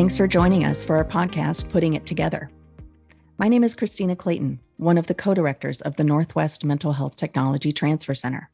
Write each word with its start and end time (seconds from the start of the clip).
Thanks 0.00 0.16
for 0.16 0.26
joining 0.26 0.64
us 0.64 0.82
for 0.82 0.96
our 0.96 1.04
podcast, 1.04 1.68
Putting 1.68 1.92
It 1.92 2.06
Together. 2.06 2.50
My 3.36 3.48
name 3.48 3.62
is 3.62 3.74
Christina 3.74 4.16
Clayton, 4.16 4.58
one 4.78 4.96
of 4.96 5.08
the 5.08 5.14
co 5.14 5.34
directors 5.34 5.82
of 5.82 5.96
the 5.96 6.04
Northwest 6.04 6.64
Mental 6.64 6.94
Health 6.94 7.16
Technology 7.16 7.70
Transfer 7.70 8.14
Center. 8.14 8.48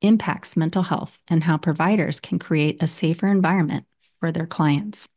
impacts 0.02 0.58
mental 0.58 0.84
health 0.84 1.20
and 1.28 1.44
how 1.44 1.58
providers 1.58 2.20
can 2.20 2.40
create 2.40 2.82
a 2.82 2.88
safer 2.88 3.28
environment 3.28 3.86
for 4.20 4.32
their 4.32 4.48
clients. 4.48 5.08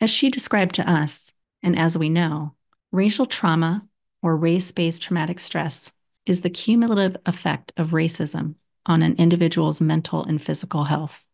As 0.00 0.10
she 0.10 0.30
described 0.30 0.74
to 0.76 0.90
us, 0.90 1.32
and 1.62 1.78
as 1.78 1.96
we 1.96 2.08
know, 2.08 2.54
racial 2.92 3.26
trauma 3.26 3.86
or 4.22 4.36
race 4.36 4.70
based 4.72 5.02
traumatic 5.02 5.40
stress 5.40 5.92
is 6.26 6.42
the 6.42 6.50
cumulative 6.50 7.16
effect 7.26 7.72
of 7.76 7.90
racism 7.90 8.54
on 8.84 9.02
an 9.02 9.14
individual's 9.16 9.80
mental 9.80 10.24
and 10.24 10.40
physical 10.40 10.84
health. 10.84 11.26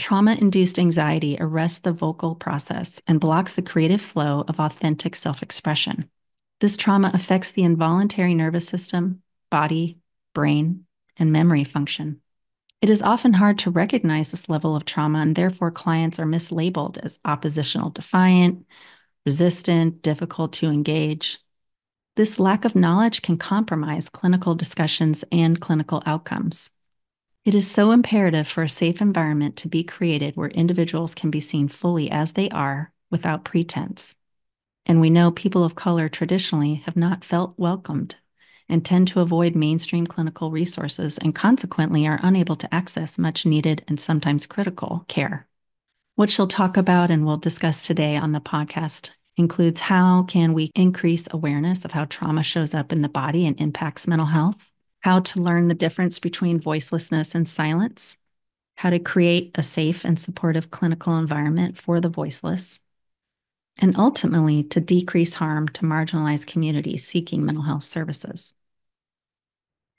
Trauma 0.00 0.32
induced 0.32 0.78
anxiety 0.78 1.36
arrests 1.38 1.80
the 1.80 1.92
vocal 1.92 2.34
process 2.34 3.02
and 3.06 3.20
blocks 3.20 3.52
the 3.52 3.60
creative 3.60 4.00
flow 4.00 4.46
of 4.48 4.58
authentic 4.58 5.14
self 5.14 5.42
expression. 5.42 6.08
This 6.60 6.78
trauma 6.78 7.10
affects 7.12 7.52
the 7.52 7.64
involuntary 7.64 8.32
nervous 8.32 8.66
system, 8.66 9.20
body, 9.50 9.98
brain, 10.34 10.86
and 11.18 11.30
memory 11.30 11.64
function. 11.64 12.22
It 12.80 12.88
is 12.88 13.02
often 13.02 13.34
hard 13.34 13.58
to 13.58 13.70
recognize 13.70 14.30
this 14.30 14.48
level 14.48 14.74
of 14.74 14.86
trauma, 14.86 15.18
and 15.18 15.36
therefore 15.36 15.70
clients 15.70 16.18
are 16.18 16.24
mislabeled 16.24 16.96
as 16.96 17.20
oppositional 17.26 17.90
defiant, 17.90 18.64
resistant, 19.26 20.00
difficult 20.00 20.54
to 20.54 20.70
engage. 20.70 21.40
This 22.16 22.40
lack 22.40 22.64
of 22.64 22.74
knowledge 22.74 23.20
can 23.20 23.36
compromise 23.36 24.08
clinical 24.08 24.54
discussions 24.54 25.26
and 25.30 25.60
clinical 25.60 26.02
outcomes. 26.06 26.70
It 27.44 27.54
is 27.54 27.70
so 27.70 27.90
imperative 27.90 28.46
for 28.46 28.62
a 28.62 28.68
safe 28.68 29.00
environment 29.00 29.56
to 29.56 29.68
be 29.68 29.82
created 29.82 30.36
where 30.36 30.50
individuals 30.50 31.14
can 31.14 31.30
be 31.30 31.40
seen 31.40 31.68
fully 31.68 32.10
as 32.10 32.34
they 32.34 32.50
are 32.50 32.92
without 33.10 33.44
pretense. 33.44 34.14
And 34.84 35.00
we 35.00 35.08
know 35.08 35.30
people 35.30 35.64
of 35.64 35.74
color 35.74 36.08
traditionally 36.10 36.82
have 36.84 36.96
not 36.96 37.24
felt 37.24 37.54
welcomed 37.56 38.16
and 38.68 38.84
tend 38.84 39.08
to 39.08 39.20
avoid 39.20 39.56
mainstream 39.56 40.06
clinical 40.06 40.50
resources 40.50 41.16
and 41.16 41.34
consequently 41.34 42.06
are 42.06 42.20
unable 42.22 42.56
to 42.56 42.74
access 42.74 43.18
much 43.18 43.46
needed 43.46 43.84
and 43.88 43.98
sometimes 43.98 44.46
critical 44.46 45.06
care. 45.08 45.48
What 46.16 46.30
she'll 46.30 46.46
talk 46.46 46.76
about 46.76 47.10
and 47.10 47.24
we'll 47.24 47.38
discuss 47.38 47.86
today 47.86 48.16
on 48.16 48.32
the 48.32 48.40
podcast 48.40 49.10
includes 49.38 49.80
how 49.80 50.24
can 50.24 50.52
we 50.52 50.70
increase 50.74 51.24
awareness 51.30 51.86
of 51.86 51.92
how 51.92 52.04
trauma 52.04 52.42
shows 52.42 52.74
up 52.74 52.92
in 52.92 53.00
the 53.00 53.08
body 53.08 53.46
and 53.46 53.58
impacts 53.58 54.06
mental 54.06 54.26
health, 54.26 54.70
how 55.00 55.20
to 55.20 55.40
learn 55.40 55.68
the 55.68 55.74
difference 55.74 56.18
between 56.18 56.60
voicelessness 56.60 57.34
and 57.34 57.48
silence, 57.48 58.16
how 58.76 58.90
to 58.90 58.98
create 58.98 59.50
a 59.56 59.62
safe 59.62 60.04
and 60.04 60.18
supportive 60.18 60.70
clinical 60.70 61.16
environment 61.16 61.76
for 61.76 62.00
the 62.00 62.08
voiceless, 62.08 62.80
and 63.78 63.96
ultimately 63.96 64.62
to 64.62 64.80
decrease 64.80 65.34
harm 65.34 65.68
to 65.68 65.82
marginalized 65.82 66.46
communities 66.46 67.06
seeking 67.06 67.44
mental 67.44 67.64
health 67.64 67.84
services. 67.84 68.54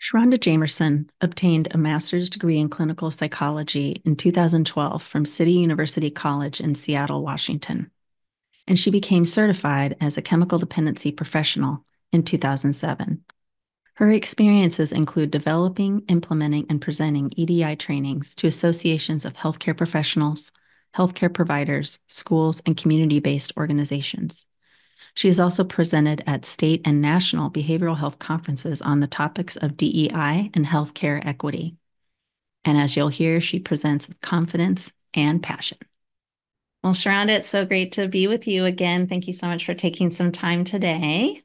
Sherronda 0.01 0.37
Jamerson 0.39 1.09
obtained 1.21 1.67
a 1.71 1.77
master's 1.77 2.29
degree 2.29 2.57
in 2.57 2.69
clinical 2.69 3.11
psychology 3.11 4.01
in 4.03 4.15
2012 4.15 5.03
from 5.03 5.25
City 5.25 5.51
University 5.51 6.09
College 6.09 6.59
in 6.59 6.73
Seattle, 6.73 7.21
Washington. 7.21 7.91
And 8.67 8.79
she 8.79 8.89
became 8.89 9.25
certified 9.25 9.95
as 10.01 10.17
a 10.17 10.21
chemical 10.23 10.57
dependency 10.57 11.11
professional 11.11 11.85
in 12.11 12.23
2007. 12.23 13.23
Her 13.95 14.11
experiences 14.11 14.91
include 14.91 15.31
developing, 15.31 16.03
implementing, 16.07 16.65
and 16.69 16.81
presenting 16.81 17.31
EDI 17.35 17.75
trainings 17.75 18.33
to 18.35 18.47
associations 18.47 19.25
of 19.25 19.33
healthcare 19.33 19.75
professionals, 19.77 20.51
healthcare 20.95 21.33
providers, 21.33 21.99
schools, 22.07 22.61
and 22.65 22.77
community 22.77 23.19
based 23.19 23.53
organizations. 23.57 24.47
She 25.13 25.27
has 25.27 25.39
also 25.39 25.63
presented 25.63 26.23
at 26.25 26.45
state 26.45 26.81
and 26.85 27.01
national 27.01 27.51
behavioral 27.51 27.97
health 27.97 28.17
conferences 28.17 28.81
on 28.81 29.01
the 29.01 29.07
topics 29.07 29.57
of 29.57 29.75
DEI 29.75 30.51
and 30.53 30.65
healthcare 30.65 31.25
equity. 31.25 31.75
And 32.63 32.77
as 32.77 32.95
you'll 32.95 33.09
hear, 33.09 33.41
she 33.41 33.59
presents 33.59 34.07
with 34.07 34.21
confidence 34.21 34.91
and 35.13 35.43
passion. 35.43 35.79
Well, 36.83 36.93
Sherronda, 36.93 37.29
it's 37.31 37.49
so 37.49 37.65
great 37.65 37.91
to 37.93 38.07
be 38.07 38.27
with 38.27 38.47
you 38.47 38.65
again. 38.65 39.07
Thank 39.07 39.27
you 39.27 39.33
so 39.33 39.47
much 39.47 39.65
for 39.65 39.73
taking 39.73 40.11
some 40.11 40.31
time 40.31 40.63
today. 40.63 41.43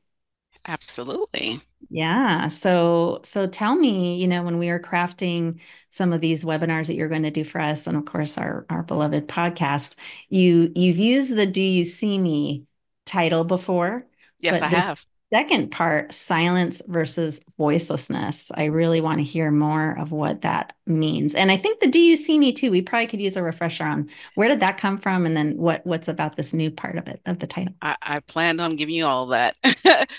Absolutely. 0.66 1.60
Yeah. 1.88 2.48
So 2.48 3.20
so 3.22 3.46
tell 3.46 3.76
me, 3.76 4.16
you 4.16 4.26
know, 4.26 4.42
when 4.42 4.58
we 4.58 4.68
were 4.68 4.80
crafting 4.80 5.60
some 5.90 6.12
of 6.12 6.20
these 6.20 6.44
webinars 6.44 6.88
that 6.88 6.94
you're 6.96 7.08
going 7.08 7.22
to 7.22 7.30
do 7.30 7.44
for 7.44 7.60
us 7.60 7.86
and 7.86 7.96
of 7.96 8.04
course 8.04 8.36
our 8.38 8.66
our 8.70 8.82
beloved 8.82 9.28
podcast, 9.28 9.94
you 10.28 10.72
you've 10.74 10.98
used 10.98 11.34
the 11.36 11.46
do 11.46 11.62
you 11.62 11.84
see 11.84 12.18
me 12.18 12.66
title 13.04 13.44
before. 13.44 14.06
Yes, 14.38 14.62
I 14.62 14.68
have. 14.68 15.06
Second 15.32 15.72
part, 15.72 16.14
silence 16.14 16.80
versus 16.86 17.40
voicelessness. 17.58 18.50
I 18.54 18.66
really 18.66 19.00
want 19.00 19.18
to 19.18 19.24
hear 19.24 19.50
more 19.50 19.98
of 19.98 20.12
what 20.12 20.42
that 20.42 20.74
means. 20.86 21.34
And 21.34 21.50
I 21.50 21.56
think 21.56 21.80
the 21.80 21.88
do 21.88 21.98
you 21.98 22.14
see 22.14 22.38
me 22.38 22.52
too? 22.52 22.70
We 22.70 22.80
probably 22.80 23.08
could 23.08 23.20
use 23.20 23.36
a 23.36 23.42
refresher 23.42 23.82
on 23.82 24.08
where 24.36 24.48
did 24.48 24.60
that 24.60 24.78
come 24.78 24.98
from 24.98 25.26
and 25.26 25.36
then 25.36 25.56
what 25.56 25.84
what's 25.84 26.06
about 26.06 26.36
this 26.36 26.52
new 26.52 26.70
part 26.70 26.96
of 26.96 27.08
it 27.08 27.20
of 27.26 27.40
the 27.40 27.46
title. 27.48 27.74
I, 27.82 27.96
I 28.00 28.20
planned 28.20 28.60
on 28.60 28.76
giving 28.76 28.94
you 28.94 29.06
all 29.06 29.26
that. 29.26 29.56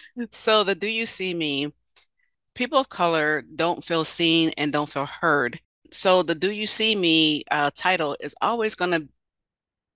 so 0.32 0.66
the 0.66 0.76
do 0.76 0.88
you 0.88 1.06
see 1.06 1.34
me? 1.34 1.72
People 2.54 2.80
of 2.80 2.90
color 2.90 3.44
don't 3.56 3.86
feel 3.86 4.04
seen 4.04 4.52
and 4.58 4.74
don't 4.74 4.90
feel 4.90 5.06
heard. 5.06 5.58
So 5.90 6.22
the 6.22 6.36
do 6.36 6.52
you 6.52 6.68
see 6.68 6.98
me 6.98 7.46
uh, 7.50 7.72
title 7.74 8.18
is 8.20 8.36
always 8.42 8.76
going 8.76 8.92
to 8.92 9.08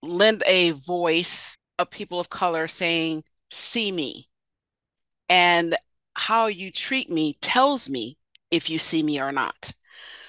lend 0.04 0.44
a 0.48 0.72
voice 0.72 1.58
of 1.80 1.90
people 1.90 2.20
of 2.20 2.30
color 2.30 2.68
saying, 2.68 3.24
see 3.50 3.92
me. 3.92 4.30
And 5.32 5.78
how 6.14 6.48
you 6.48 6.72
treat 6.72 7.10
me 7.10 7.36
tells 7.42 7.90
me 7.90 8.18
if 8.52 8.70
you 8.70 8.80
see 8.80 9.02
me 9.02 9.22
or 9.22 9.32
not. 9.32 9.74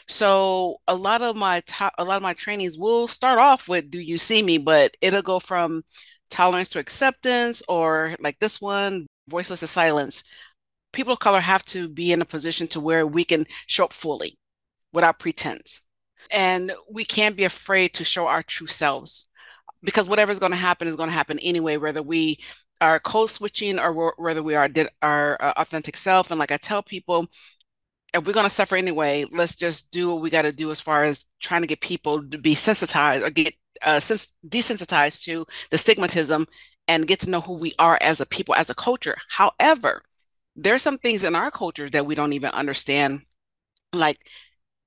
So 0.07 0.77
a 0.87 0.95
lot 0.95 1.23
of 1.23 1.35
my 1.37 1.61
top, 1.67 1.93
a 1.99 2.05
lot 2.05 2.17
of 2.17 2.23
my 2.23 2.35
trainings 2.35 2.79
will 2.79 3.09
start 3.09 3.39
off 3.41 3.69
with 3.69 3.91
"Do 3.91 3.99
you 3.99 4.17
see 4.17 4.43
me?" 4.43 4.59
but 4.59 4.97
it'll 5.01 5.23
go 5.23 5.41
from 5.41 5.83
tolerance 6.31 6.69
to 6.71 6.79
acceptance, 6.79 7.63
or 7.69 8.17
like 8.21 8.39
this 8.39 8.61
one, 8.61 9.07
voiceless 9.29 9.61
to 9.61 9.67
silence. 9.67 10.23
People 10.93 11.15
of 11.15 11.19
color 11.19 11.41
have 11.41 11.65
to 11.67 11.89
be 11.89 12.13
in 12.13 12.23
a 12.23 12.27
position 12.27 12.69
to 12.69 12.81
where 12.81 13.07
we 13.07 13.25
can 13.25 13.47
show 13.67 13.85
up 13.87 13.93
fully 13.93 14.39
without 14.93 15.19
pretense. 15.19 15.83
And 16.31 16.73
we 16.93 17.05
can't 17.05 17.37
be 17.37 17.45
afraid 17.45 17.95
to 17.95 18.05
show 18.05 18.27
our 18.29 18.43
true 18.43 18.67
selves 18.69 19.29
because 19.83 20.09
whatever's 20.09 20.39
going 20.39 20.53
to 20.53 20.59
happen 20.59 20.89
is 20.89 20.97
going 20.97 21.09
to 21.09 21.15
happen 21.15 21.39
anyway, 21.41 21.77
whether 21.77 22.03
we 22.03 22.39
are 22.83 22.99
code 22.99 23.31
switching 23.31 23.79
or 23.79 24.13
whether 24.19 24.43
we 24.43 24.57
are 24.57 24.69
our 25.03 25.41
uh, 25.41 25.53
authentic 25.57 25.97
self. 25.97 26.31
And 26.31 26.41
like 26.41 26.51
I 26.51 26.57
tell 26.57 26.83
people, 26.83 27.27
if 28.13 28.27
we're 28.27 28.33
going 28.33 28.45
to 28.45 28.51
suffer 28.51 28.77
anyway, 28.77 29.25
let's 29.31 29.55
just 29.55 29.93
do 29.93 30.13
what 30.13 30.21
we 30.21 30.31
got 30.31 30.43
to 30.43 30.53
do 30.53 30.71
as 30.73 30.81
far 30.81 31.05
as 31.05 31.25
trying 31.41 31.63
to 31.63 31.69
get 31.69 31.81
people 31.81 32.29
to 32.29 32.39
be 32.39 32.55
sensitized 32.55 33.25
or 33.25 33.31
get 33.31 33.55
uh, 33.83 34.01
sens- 34.01 34.33
desensitized 34.47 35.23
to 35.25 35.47
the 35.71 35.77
stigmatism 35.77 36.47
and 36.89 37.07
get 37.07 37.21
to 37.21 37.31
know 37.31 37.41
who 37.41 37.55
we 37.55 37.73
are 37.79 37.99
as 38.03 38.21
a 38.21 38.27
people, 38.27 38.55
as 38.57 38.69
a 38.69 38.75
culture. 38.75 39.17
However, 39.29 40.03
there's 40.57 40.83
some 40.83 40.99
things 40.99 41.25
in 41.25 41.37
our 41.37 41.51
culture 41.51 41.89
that 41.89 42.05
we 42.05 42.17
don't 42.17 42.33
even 42.33 42.51
understand. 42.51 43.23
Like 43.93 44.29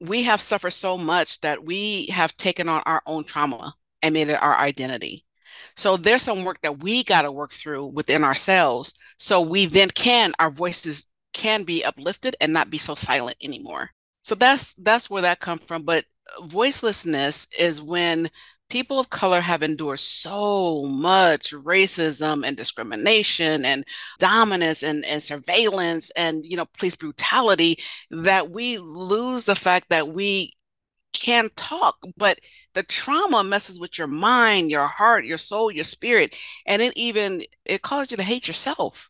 we 0.01 0.24
have 0.24 0.42
suffered 0.42 0.71
so 0.71 0.97
much 0.97 1.39
that 1.42 1.63
we 1.63 2.07
have 2.07 2.36
taken 2.36 2.68
on 2.68 2.83
our 2.86 3.01
own 3.06 3.24
trauma 3.24 3.74
and 4.01 4.13
made 4.13 4.27
it 4.30 4.42
our 4.42 4.57
identity. 4.57 5.25
So 5.75 5.98
there's 5.98 6.24
some 6.24 6.44
work 6.44 6.62
that 6.62 6.84
we 6.84 7.04
got 7.04 7.24
to 7.24 7.31
work 7.31 7.52
through 7.52 7.88
within 7.88 8.24
ourselves 8.24 8.98
so 9.18 9.42
we 9.42 9.66
then 9.66 9.90
can 9.90 10.34
our 10.40 10.52
voices 10.52 11.07
can 11.34 11.63
be 11.63 11.84
uplifted 11.84 12.36
and 12.40 12.54
not 12.54 12.69
be 12.69 12.78
so 12.78 12.96
silent 12.96 13.38
anymore. 13.42 13.92
So 14.22 14.36
that's 14.36 14.74
that's 14.75 15.10
where 15.10 15.22
that 15.24 15.40
comes 15.40 15.63
from 15.63 15.84
but 15.84 16.06
voicelessness 16.42 17.48
is 17.57 17.81
when 17.81 18.30
people 18.69 19.00
of 19.00 19.10
color 19.10 19.42
have 19.42 19.62
endured 19.62 20.00
so 20.00 20.81
much 20.86 21.52
racism 21.54 22.46
and 22.46 22.57
discrimination 22.57 23.63
and 23.63 23.86
dominance 24.18 24.81
and, 24.84 25.06
and 25.06 25.22
surveillance 25.22 26.12
and 26.12 26.44
you 26.46 26.57
know 26.57 26.66
police 26.78 26.96
brutality 26.96 27.78
that 28.10 28.50
we 28.50 28.78
lose 28.80 29.46
the 29.46 29.56
fact 29.56 29.90
that 29.90 30.07
we 30.07 30.54
can 31.13 31.50
talk 31.56 31.98
but 32.18 32.40
the 32.75 32.83
trauma 32.83 33.44
messes 33.44 33.80
with 33.80 33.98
your 33.98 34.07
mind 34.07 34.72
your 34.72 34.88
heart 34.88 35.25
your 35.25 35.39
soul 35.39 35.72
your 35.72 35.83
spirit 35.83 36.38
and 36.68 36.81
it 36.81 36.94
even 36.98 37.42
it 37.66 37.81
causes 37.81 38.12
you 38.12 38.18
to 38.18 38.24
hate 38.24 38.48
yourself 38.48 39.10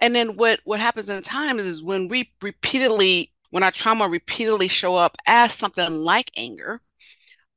and 0.00 0.14
then 0.14 0.36
what 0.36 0.60
what 0.64 0.80
happens 0.80 1.10
in 1.10 1.22
time 1.22 1.58
is, 1.58 1.66
is 1.66 1.82
when 1.82 2.08
we 2.08 2.32
repeatedly 2.42 3.32
when 3.50 3.62
our 3.62 3.70
trauma 3.72 4.08
repeatedly 4.08 4.68
show 4.68 4.96
up 4.96 5.16
as 5.26 5.54
something 5.54 5.92
like 5.92 6.30
anger 6.36 6.80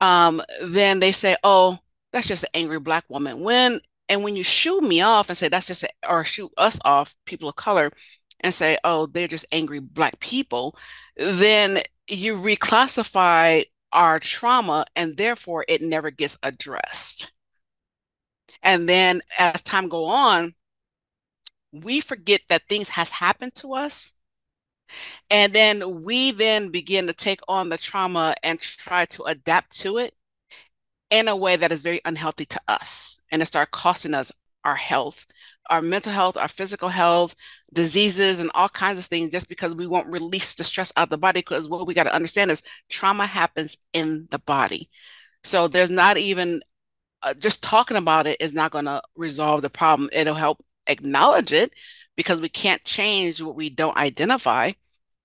um, 0.01 0.41
then 0.63 0.99
they 0.99 1.11
say, 1.11 1.37
"Oh, 1.43 1.79
that's 2.11 2.27
just 2.27 2.43
an 2.43 2.49
angry 2.53 2.79
black 2.79 3.05
woman." 3.09 3.41
When 3.43 3.79
and 4.09 4.23
when 4.23 4.35
you 4.35 4.43
shoot 4.43 4.83
me 4.83 5.01
off 5.01 5.29
and 5.29 5.37
say 5.37 5.47
that's 5.49 5.65
just 5.65 5.83
a, 5.83 5.89
or 6.07 6.25
shoot 6.25 6.51
us 6.57 6.79
off, 6.85 7.15
people 7.25 7.49
of 7.49 7.55
color, 7.55 7.91
and 8.41 8.53
say, 8.53 8.77
"Oh, 8.83 9.07
they're 9.07 9.27
just 9.27 9.45
angry 9.51 9.79
black 9.79 10.19
people," 10.19 10.77
then 11.17 11.81
you 12.07 12.37
reclassify 12.37 13.63
our 13.93 14.19
trauma, 14.19 14.85
and 14.95 15.17
therefore 15.17 15.65
it 15.67 15.81
never 15.81 16.11
gets 16.11 16.37
addressed. 16.43 17.31
And 18.61 18.87
then 18.89 19.21
as 19.37 19.61
time 19.61 19.89
go 19.89 20.05
on, 20.05 20.55
we 21.71 22.01
forget 22.01 22.41
that 22.49 22.63
things 22.69 22.89
has 22.89 23.11
happened 23.11 23.55
to 23.55 23.73
us 23.73 24.13
and 25.29 25.53
then 25.53 26.03
we 26.03 26.31
then 26.31 26.69
begin 26.69 27.07
to 27.07 27.13
take 27.13 27.39
on 27.47 27.69
the 27.69 27.77
trauma 27.77 28.35
and 28.43 28.59
try 28.59 29.05
to 29.05 29.23
adapt 29.23 29.77
to 29.79 29.97
it 29.97 30.13
in 31.09 31.27
a 31.27 31.35
way 31.35 31.55
that 31.55 31.71
is 31.71 31.81
very 31.81 32.01
unhealthy 32.05 32.45
to 32.45 32.61
us 32.67 33.19
and 33.31 33.41
it 33.41 33.45
start 33.45 33.71
costing 33.71 34.13
us 34.13 34.31
our 34.63 34.75
health 34.75 35.25
our 35.69 35.81
mental 35.81 36.11
health 36.11 36.37
our 36.37 36.47
physical 36.47 36.89
health 36.89 37.35
diseases 37.73 38.39
and 38.39 38.51
all 38.53 38.69
kinds 38.69 38.97
of 38.97 39.05
things 39.05 39.29
just 39.29 39.49
because 39.49 39.73
we 39.73 39.87
won't 39.87 40.07
release 40.07 40.53
the 40.55 40.63
stress 40.63 40.91
out 40.97 41.03
of 41.03 41.09
the 41.09 41.17
body 41.17 41.39
because 41.39 41.69
what 41.69 41.87
we 41.87 41.93
got 41.93 42.03
to 42.03 42.13
understand 42.13 42.51
is 42.51 42.63
trauma 42.89 43.25
happens 43.25 43.77
in 43.93 44.27
the 44.31 44.39
body 44.39 44.89
so 45.43 45.67
there's 45.67 45.89
not 45.89 46.17
even 46.17 46.61
uh, 47.21 47.33
just 47.33 47.63
talking 47.63 47.97
about 47.97 48.27
it 48.27 48.37
is 48.41 48.53
not 48.53 48.71
going 48.71 48.85
to 48.85 49.01
resolve 49.15 49.61
the 49.61 49.69
problem 49.69 50.09
it'll 50.11 50.33
help 50.33 50.63
acknowledge 50.87 51.53
it 51.53 51.73
because 52.15 52.41
we 52.41 52.49
can't 52.49 52.83
change 52.83 53.41
what 53.41 53.55
we 53.55 53.69
don't 53.69 53.97
identify, 53.97 54.71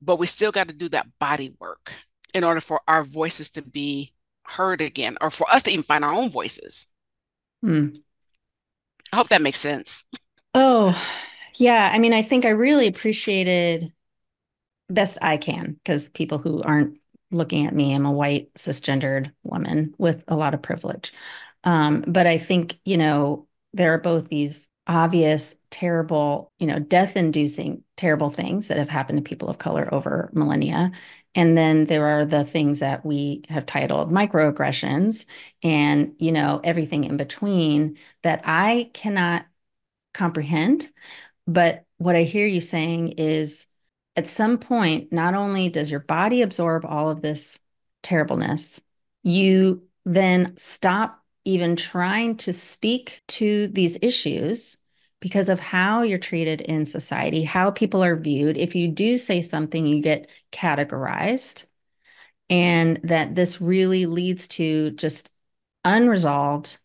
but 0.01 0.17
we 0.17 0.27
still 0.27 0.53
got 0.53 0.69
to 0.69 0.75
do 0.75 0.89
that 0.91 1.07
body 1.19 1.55
work 1.59 1.93
in 2.35 2.45
order 2.45 2.61
for 2.61 2.81
our 2.89 3.05
voices 3.05 3.51
to 3.51 3.63
be 3.63 4.15
heard 4.45 4.81
again 4.81 5.17
or 5.21 5.31
for 5.31 5.49
us 5.51 5.63
to 5.65 5.71
even 5.71 5.83
find 5.83 6.05
our 6.05 6.15
own 6.15 6.31
voices. 6.31 6.89
Hmm. 7.63 7.89
I 9.13 9.17
hope 9.17 9.29
that 9.29 9.43
makes 9.43 9.59
sense. 9.59 10.05
Oh, 10.55 10.97
yeah. 11.57 11.91
I 11.93 11.99
mean, 11.99 12.13
I 12.13 12.23
think 12.23 12.45
I 12.45 12.51
really 12.51 12.87
appreciated 12.87 13.93
best 14.91 15.19
I 15.23 15.37
can 15.37 15.75
because 15.75 16.09
people 16.09 16.39
who 16.39 16.63
aren't 16.63 16.99
looking 17.31 17.67
at 17.67 17.75
me, 17.75 17.95
I'm 17.95 18.07
a 18.07 18.13
white 18.13 18.53
cisgendered 18.55 19.33
woman 19.43 19.95
with 19.99 20.25
a 20.29 20.37
lot 20.37 20.55
of 20.55 20.63
privilege. 20.63 21.13
Um, 21.65 22.05
but 22.07 22.27
I 22.27 22.39
think, 22.39 22.79
you 22.85 22.97
know, 22.97 23.47
there 23.75 23.95
are 23.95 23.99
both 23.99 24.29
these 24.29 24.69
obvious, 24.87 25.55
terrible, 25.71 26.53
you 26.59 26.67
know, 26.67 26.79
death 26.79 27.17
inducing, 27.17 27.85
terrible 27.97 28.31
things 28.31 28.69
that 28.69 28.79
have 28.79 28.89
happened 28.89 29.19
to 29.19 29.29
people 29.29 29.49
of 29.51 29.59
color 29.59 29.93
over 29.93 30.31
millennia. 30.33 30.93
And 31.35 31.59
then 31.59 31.87
there 31.87 32.07
are 32.07 32.25
the 32.25 32.45
things 32.45 32.81
that 32.81 33.05
we 33.05 33.43
have 33.51 33.67
titled 33.67 34.11
microaggressions 34.11 35.27
and, 35.63 36.15
you 36.19 36.33
know, 36.33 36.61
everything 36.65 37.05
in 37.05 37.19
between 37.19 37.99
that 38.23 38.41
I 38.45 38.91
cannot 38.95 39.47
comprehend. 40.19 40.89
But 41.47 41.85
what 41.97 42.17
I 42.17 42.25
hear 42.25 42.47
you 42.47 42.61
saying 42.61 43.13
is 43.13 43.67
at 44.17 44.27
some 44.27 44.59
point, 44.59 45.13
not 45.13 45.35
only 45.35 45.69
does 45.69 45.91
your 45.91 46.01
body 46.01 46.43
absorb 46.43 46.85
all 46.85 47.09
of 47.09 47.23
this 47.23 47.59
terribleness, 48.03 48.81
you 49.23 49.83
then 50.05 50.57
stop 50.57 51.23
even 51.45 51.77
trying 51.77 52.37
to 52.37 52.53
speak 52.53 53.23
to 53.29 53.69
these 53.69 53.97
issues 54.03 54.77
because 55.21 55.49
of 55.49 55.61
how 55.61 56.03
you're 56.03 56.19
treated 56.19 56.61
in 56.61 56.85
society, 56.85 57.43
how 57.43 57.71
people 57.71 58.03
are 58.05 58.17
viewed. 58.17 58.57
If 58.57 58.75
you 58.75 58.89
do 58.89 59.17
say 59.17 59.41
something, 59.41 59.87
you 59.87 60.03
get 60.03 60.29
categorized, 60.53 61.65
and 62.51 63.01
that 63.05 63.35
this 63.35 63.61
really 63.61 64.07
leads 64.07 64.49
to 64.49 64.91
just 64.91 65.31
unresolved 65.85 66.79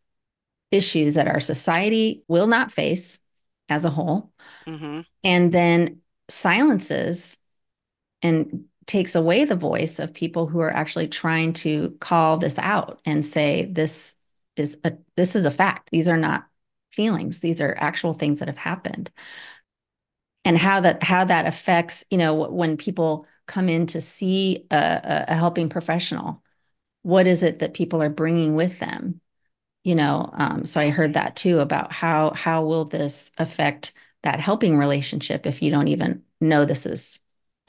issues 0.71 1.15
that 1.15 1.27
our 1.27 1.39
society 1.39 2.23
will 2.27 2.47
not 2.47 2.71
face 2.71 3.19
as 3.69 3.85
a 3.85 3.89
whole, 3.89 4.31
mm-hmm. 4.67 5.01
and 5.23 5.51
then 5.51 6.01
silences 6.29 7.37
and 8.21 8.65
takes 8.85 9.15
away 9.15 9.45
the 9.45 9.55
voice 9.55 9.99
of 9.99 10.13
people 10.13 10.47
who 10.47 10.59
are 10.59 10.71
actually 10.71 11.07
trying 11.07 11.53
to 11.53 11.95
call 11.99 12.37
this 12.37 12.59
out 12.59 12.99
and 13.05 13.25
say 13.25 13.65
this 13.65 14.15
is 14.55 14.77
a 14.83 14.93
this 15.15 15.35
is 15.35 15.45
a 15.45 15.51
fact. 15.51 15.89
These 15.91 16.09
are 16.09 16.17
not 16.17 16.45
feelings. 16.91 17.39
These 17.39 17.61
are 17.61 17.75
actual 17.77 18.13
things 18.13 18.39
that 18.39 18.47
have 18.47 18.57
happened. 18.57 19.11
And 20.45 20.57
how 20.57 20.81
that 20.81 21.03
how 21.03 21.25
that 21.25 21.45
affects, 21.45 22.03
you 22.09 22.17
know, 22.17 22.33
when 22.49 22.77
people 22.77 23.25
come 23.47 23.69
in 23.69 23.87
to 23.87 24.01
see 24.01 24.65
a, 24.71 25.25
a 25.29 25.35
helping 25.35 25.69
professional, 25.69 26.43
what 27.01 27.27
is 27.27 27.43
it 27.43 27.59
that 27.59 27.73
people 27.73 28.01
are 28.01 28.09
bringing 28.09 28.55
with 28.55 28.79
them? 28.79 29.21
You 29.83 29.95
know, 29.95 30.29
um, 30.33 30.65
so 30.65 30.79
I 30.79 30.89
heard 30.89 31.13
that 31.15 31.35
too 31.35 31.59
about 31.59 31.91
how 31.91 32.31
how 32.31 32.65
will 32.65 32.85
this 32.85 33.31
affect 33.37 33.91
that 34.23 34.39
helping 34.39 34.77
relationship 34.77 35.45
if 35.45 35.61
you 35.61 35.69
don't 35.71 35.89
even 35.89 36.23
know 36.39 36.65
this 36.65 36.85
is 36.85 37.19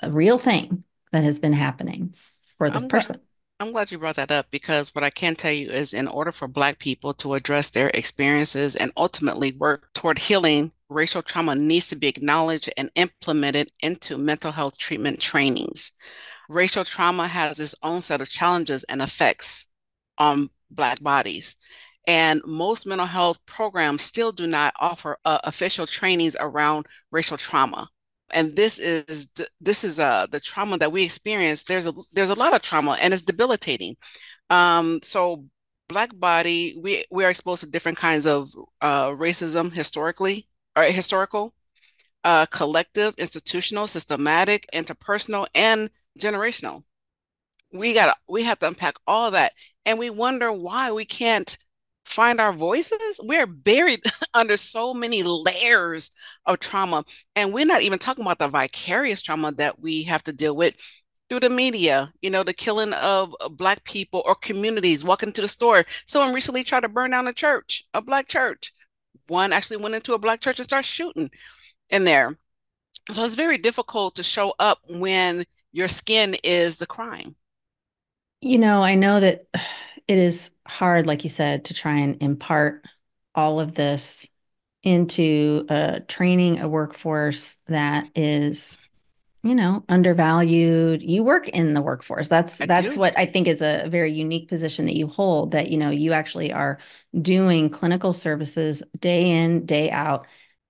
a 0.00 0.10
real 0.10 0.38
thing 0.38 0.84
that 1.12 1.24
has 1.24 1.38
been 1.38 1.52
happening 1.52 2.14
for 2.58 2.70
this 2.70 2.82
I'm 2.82 2.88
person. 2.88 3.20
I'm 3.60 3.72
glad 3.72 3.90
you 3.90 3.98
brought 3.98 4.16
that 4.16 4.32
up 4.32 4.46
because 4.50 4.94
what 4.94 5.04
I 5.04 5.10
can 5.10 5.36
tell 5.36 5.52
you 5.52 5.70
is 5.70 5.94
in 5.94 6.08
order 6.08 6.32
for 6.32 6.48
Black 6.48 6.78
people 6.78 7.14
to 7.14 7.34
address 7.34 7.70
their 7.70 7.88
experiences 7.90 8.74
and 8.74 8.92
ultimately 8.96 9.52
work 9.52 9.88
toward 9.94 10.18
healing, 10.18 10.72
racial 10.88 11.22
trauma 11.22 11.54
needs 11.54 11.88
to 11.88 11.96
be 11.96 12.08
acknowledged 12.08 12.68
and 12.76 12.90
implemented 12.96 13.70
into 13.80 14.18
mental 14.18 14.52
health 14.52 14.76
treatment 14.76 15.20
trainings. 15.20 15.92
Racial 16.48 16.84
trauma 16.84 17.28
has 17.28 17.60
its 17.60 17.74
own 17.82 18.00
set 18.00 18.20
of 18.20 18.28
challenges 18.28 18.84
and 18.84 19.00
effects 19.00 19.68
on 20.18 20.50
Black 20.70 21.00
bodies. 21.02 21.56
And 22.06 22.42
most 22.46 22.86
mental 22.86 23.06
health 23.06 23.44
programs 23.46 24.02
still 24.02 24.32
do 24.32 24.46
not 24.46 24.74
offer 24.78 25.18
uh, 25.24 25.38
official 25.44 25.86
trainings 25.86 26.36
around 26.38 26.86
racial 27.10 27.36
trauma. 27.38 27.88
And 28.30 28.56
this 28.56 28.78
is 28.78 29.28
this 29.60 29.84
is 29.84 30.00
uh 30.00 30.26
the 30.30 30.40
trauma 30.40 30.78
that 30.78 30.92
we 30.92 31.04
experience. 31.04 31.64
There's 31.64 31.86
a 31.86 31.92
there's 32.12 32.30
a 32.30 32.34
lot 32.34 32.54
of 32.54 32.62
trauma 32.62 32.96
and 33.00 33.12
it's 33.14 33.22
debilitating. 33.22 33.96
Um 34.50 35.00
so 35.02 35.46
black 35.88 36.10
body 36.18 36.76
we 36.82 37.04
we 37.10 37.24
are 37.24 37.30
exposed 37.30 37.62
to 37.64 37.70
different 37.70 37.98
kinds 37.98 38.26
of 38.26 38.52
uh 38.82 39.10
racism 39.10 39.72
historically 39.72 40.48
or 40.76 40.84
historical 40.84 41.54
uh, 42.24 42.46
collective, 42.46 43.14
institutional, 43.18 43.86
systematic, 43.86 44.66
interpersonal, 44.72 45.46
and 45.54 45.90
generational. 46.18 46.84
We 47.72 47.94
got 47.94 48.16
we 48.28 48.44
have 48.44 48.58
to 48.60 48.68
unpack 48.68 48.96
all 49.06 49.30
that, 49.32 49.52
and 49.84 49.98
we 49.98 50.10
wonder 50.10 50.52
why 50.52 50.92
we 50.92 51.04
can't 51.04 51.56
find 52.04 52.40
our 52.40 52.52
voices. 52.52 53.20
We're 53.22 53.46
buried 53.46 54.02
under 54.34 54.56
so 54.56 54.94
many 54.94 55.22
layers 55.22 56.10
of 56.46 56.60
trauma, 56.60 57.04
and 57.36 57.52
we're 57.52 57.66
not 57.66 57.82
even 57.82 57.98
talking 57.98 58.24
about 58.24 58.38
the 58.38 58.48
vicarious 58.48 59.22
trauma 59.22 59.52
that 59.52 59.80
we 59.80 60.04
have 60.04 60.22
to 60.24 60.32
deal 60.32 60.56
with 60.56 60.74
through 61.28 61.40
the 61.40 61.50
media, 61.50 62.12
you 62.20 62.30
know, 62.30 62.42
the 62.42 62.52
killing 62.52 62.92
of 62.94 63.34
uh, 63.40 63.48
black 63.48 63.84
people 63.84 64.22
or 64.26 64.34
communities 64.34 65.04
walking 65.04 65.32
to 65.32 65.40
the 65.40 65.48
store. 65.48 65.84
Someone 66.06 66.34
recently 66.34 66.64
tried 66.64 66.80
to 66.80 66.88
burn 66.88 67.10
down 67.12 67.26
a 67.26 67.32
church, 67.32 67.84
a 67.94 68.02
black 68.02 68.28
church. 68.28 68.72
One 69.26 69.52
actually 69.52 69.78
went 69.78 69.94
into 69.94 70.12
a 70.12 70.18
black 70.18 70.40
church 70.40 70.58
and 70.58 70.64
started 70.64 70.86
shooting 70.86 71.30
in 71.90 72.04
there. 72.04 72.38
So 73.10 73.24
it's 73.24 73.34
very 73.34 73.58
difficult 73.58 74.16
to 74.16 74.22
show 74.22 74.54
up 74.58 74.78
when 74.88 75.44
your 75.72 75.88
skin 75.88 76.36
is 76.44 76.76
the 76.76 76.86
crime. 76.86 77.36
You 78.40 78.58
know, 78.58 78.82
I 78.82 78.94
know 78.94 79.20
that 79.20 79.46
it 80.08 80.18
is 80.18 80.50
hard, 80.66 81.06
like 81.06 81.24
you 81.24 81.30
said, 81.30 81.66
to 81.66 81.74
try 81.74 81.98
and 81.98 82.22
impart 82.22 82.84
all 83.34 83.60
of 83.60 83.74
this 83.74 84.28
into 84.82 85.64
a 85.70 86.00
training 86.00 86.60
a 86.60 86.68
workforce 86.68 87.56
that 87.68 88.08
is 88.14 88.76
you 89.42 89.54
know 89.54 89.82
undervalued 89.88 91.02
you 91.02 91.22
work 91.22 91.48
in 91.48 91.72
the 91.72 91.80
workforce 91.80 92.28
that's 92.28 92.60
I 92.60 92.66
that's 92.66 92.94
do. 92.94 93.00
what 93.00 93.18
i 93.18 93.24
think 93.24 93.48
is 93.48 93.62
a 93.62 93.86
very 93.88 94.12
unique 94.12 94.48
position 94.48 94.84
that 94.84 94.96
you 94.96 95.06
hold 95.06 95.52
that 95.52 95.70
you 95.70 95.78
know 95.78 95.88
you 95.88 96.12
actually 96.12 96.52
are 96.52 96.78
doing 97.20 97.70
clinical 97.70 98.12
services 98.12 98.82
day 98.98 99.30
in 99.30 99.64
day 99.64 99.90
out 99.90 100.26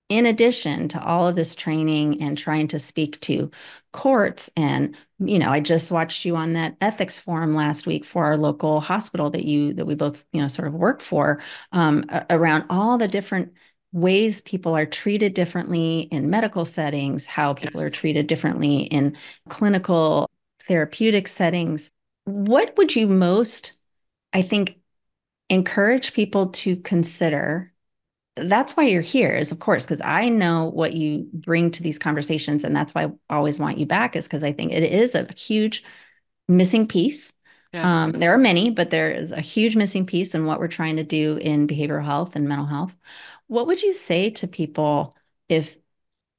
in 0.07 0.25
addition 0.25 0.87
to 0.89 1.03
all 1.03 1.27
of 1.27 1.35
this 1.35 1.55
training 1.55 2.21
and 2.21 2.37
trying 2.37 2.67
to 2.69 2.79
speak 2.79 3.19
to 3.21 3.51
courts 3.91 4.49
and 4.55 4.95
you 5.19 5.39
know 5.39 5.49
i 5.49 5.59
just 5.59 5.91
watched 5.91 6.25
you 6.25 6.35
on 6.35 6.53
that 6.53 6.75
ethics 6.81 7.17
forum 7.17 7.55
last 7.55 7.87
week 7.87 8.03
for 8.03 8.25
our 8.25 8.37
local 8.37 8.81
hospital 8.81 9.29
that 9.29 9.45
you 9.45 9.73
that 9.73 9.85
we 9.85 9.95
both 9.95 10.25
you 10.33 10.41
know 10.41 10.47
sort 10.47 10.67
of 10.67 10.73
work 10.73 11.01
for 11.01 11.41
um, 11.71 12.03
around 12.29 12.65
all 12.69 12.97
the 12.97 13.07
different 13.07 13.53
ways 13.95 14.41
people 14.41 14.75
are 14.75 14.85
treated 14.85 15.33
differently 15.33 16.01
in 16.01 16.29
medical 16.29 16.65
settings, 16.65 17.25
how 17.25 17.53
people 17.53 17.79
yes. 17.81 17.89
are 17.89 17.95
treated 17.95 18.27
differently 18.27 18.79
in 18.79 19.15
clinical 19.47 20.29
therapeutic 20.63 21.29
settings. 21.29 21.89
What 22.25 22.75
would 22.77 22.93
you 22.93 23.07
most, 23.07 23.73
I 24.33 24.41
think, 24.41 24.77
encourage 25.49 26.13
people 26.13 26.47
to 26.47 26.75
consider? 26.75 27.71
That's 28.35 28.75
why 28.75 28.83
you're 28.83 29.01
here, 29.01 29.33
is 29.35 29.51
of 29.51 29.59
course, 29.59 29.85
because 29.85 30.01
I 30.01 30.29
know 30.29 30.65
what 30.65 30.93
you 30.93 31.29
bring 31.33 31.71
to 31.71 31.83
these 31.83 31.97
conversations. 31.97 32.63
And 32.63 32.75
that's 32.75 32.93
why 32.93 33.05
I 33.05 33.35
always 33.35 33.59
want 33.59 33.77
you 33.77 33.85
back, 33.85 34.15
is 34.15 34.25
because 34.25 34.43
I 34.43 34.51
think 34.51 34.73
it 34.73 34.83
is 34.83 35.15
a 35.15 35.27
huge 35.37 35.83
missing 36.47 36.87
piece. 36.87 37.33
Yeah. 37.73 38.03
Um, 38.03 38.11
there 38.13 38.33
are 38.33 38.37
many, 38.37 38.69
but 38.71 38.89
there 38.89 39.11
is 39.11 39.31
a 39.31 39.41
huge 39.41 39.75
missing 39.75 40.05
piece 40.05 40.35
in 40.35 40.45
what 40.45 40.59
we're 40.59 40.67
trying 40.67 40.97
to 40.97 41.03
do 41.03 41.37
in 41.37 41.67
behavioral 41.67 42.03
health 42.03 42.35
and 42.35 42.47
mental 42.47 42.65
health. 42.65 42.95
What 43.47 43.67
would 43.67 43.81
you 43.81 43.93
say 43.93 44.29
to 44.31 44.47
people 44.47 45.15
if 45.49 45.77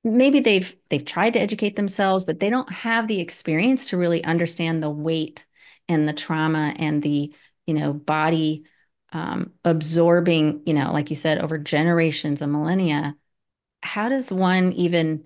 maybe 0.04 0.40
they've 0.40 0.76
they've 0.90 1.04
tried 1.04 1.32
to 1.34 1.40
educate 1.40 1.76
themselves, 1.76 2.24
but 2.24 2.40
they 2.40 2.50
don't 2.50 2.72
have 2.72 3.08
the 3.08 3.20
experience 3.20 3.86
to 3.86 3.96
really 3.96 4.24
understand 4.24 4.82
the 4.82 4.90
weight 4.90 5.46
and 5.88 6.08
the 6.08 6.12
trauma 6.12 6.74
and 6.78 7.02
the 7.02 7.34
you 7.66 7.74
know 7.74 7.92
body 7.92 8.64
um, 9.12 9.52
absorbing, 9.64 10.62
you 10.66 10.74
know, 10.74 10.92
like 10.92 11.10
you 11.10 11.16
said, 11.16 11.38
over 11.38 11.58
generations 11.58 12.42
and 12.42 12.52
millennia. 12.52 13.16
How 13.82 14.08
does 14.08 14.32
one 14.32 14.72
even 14.72 15.24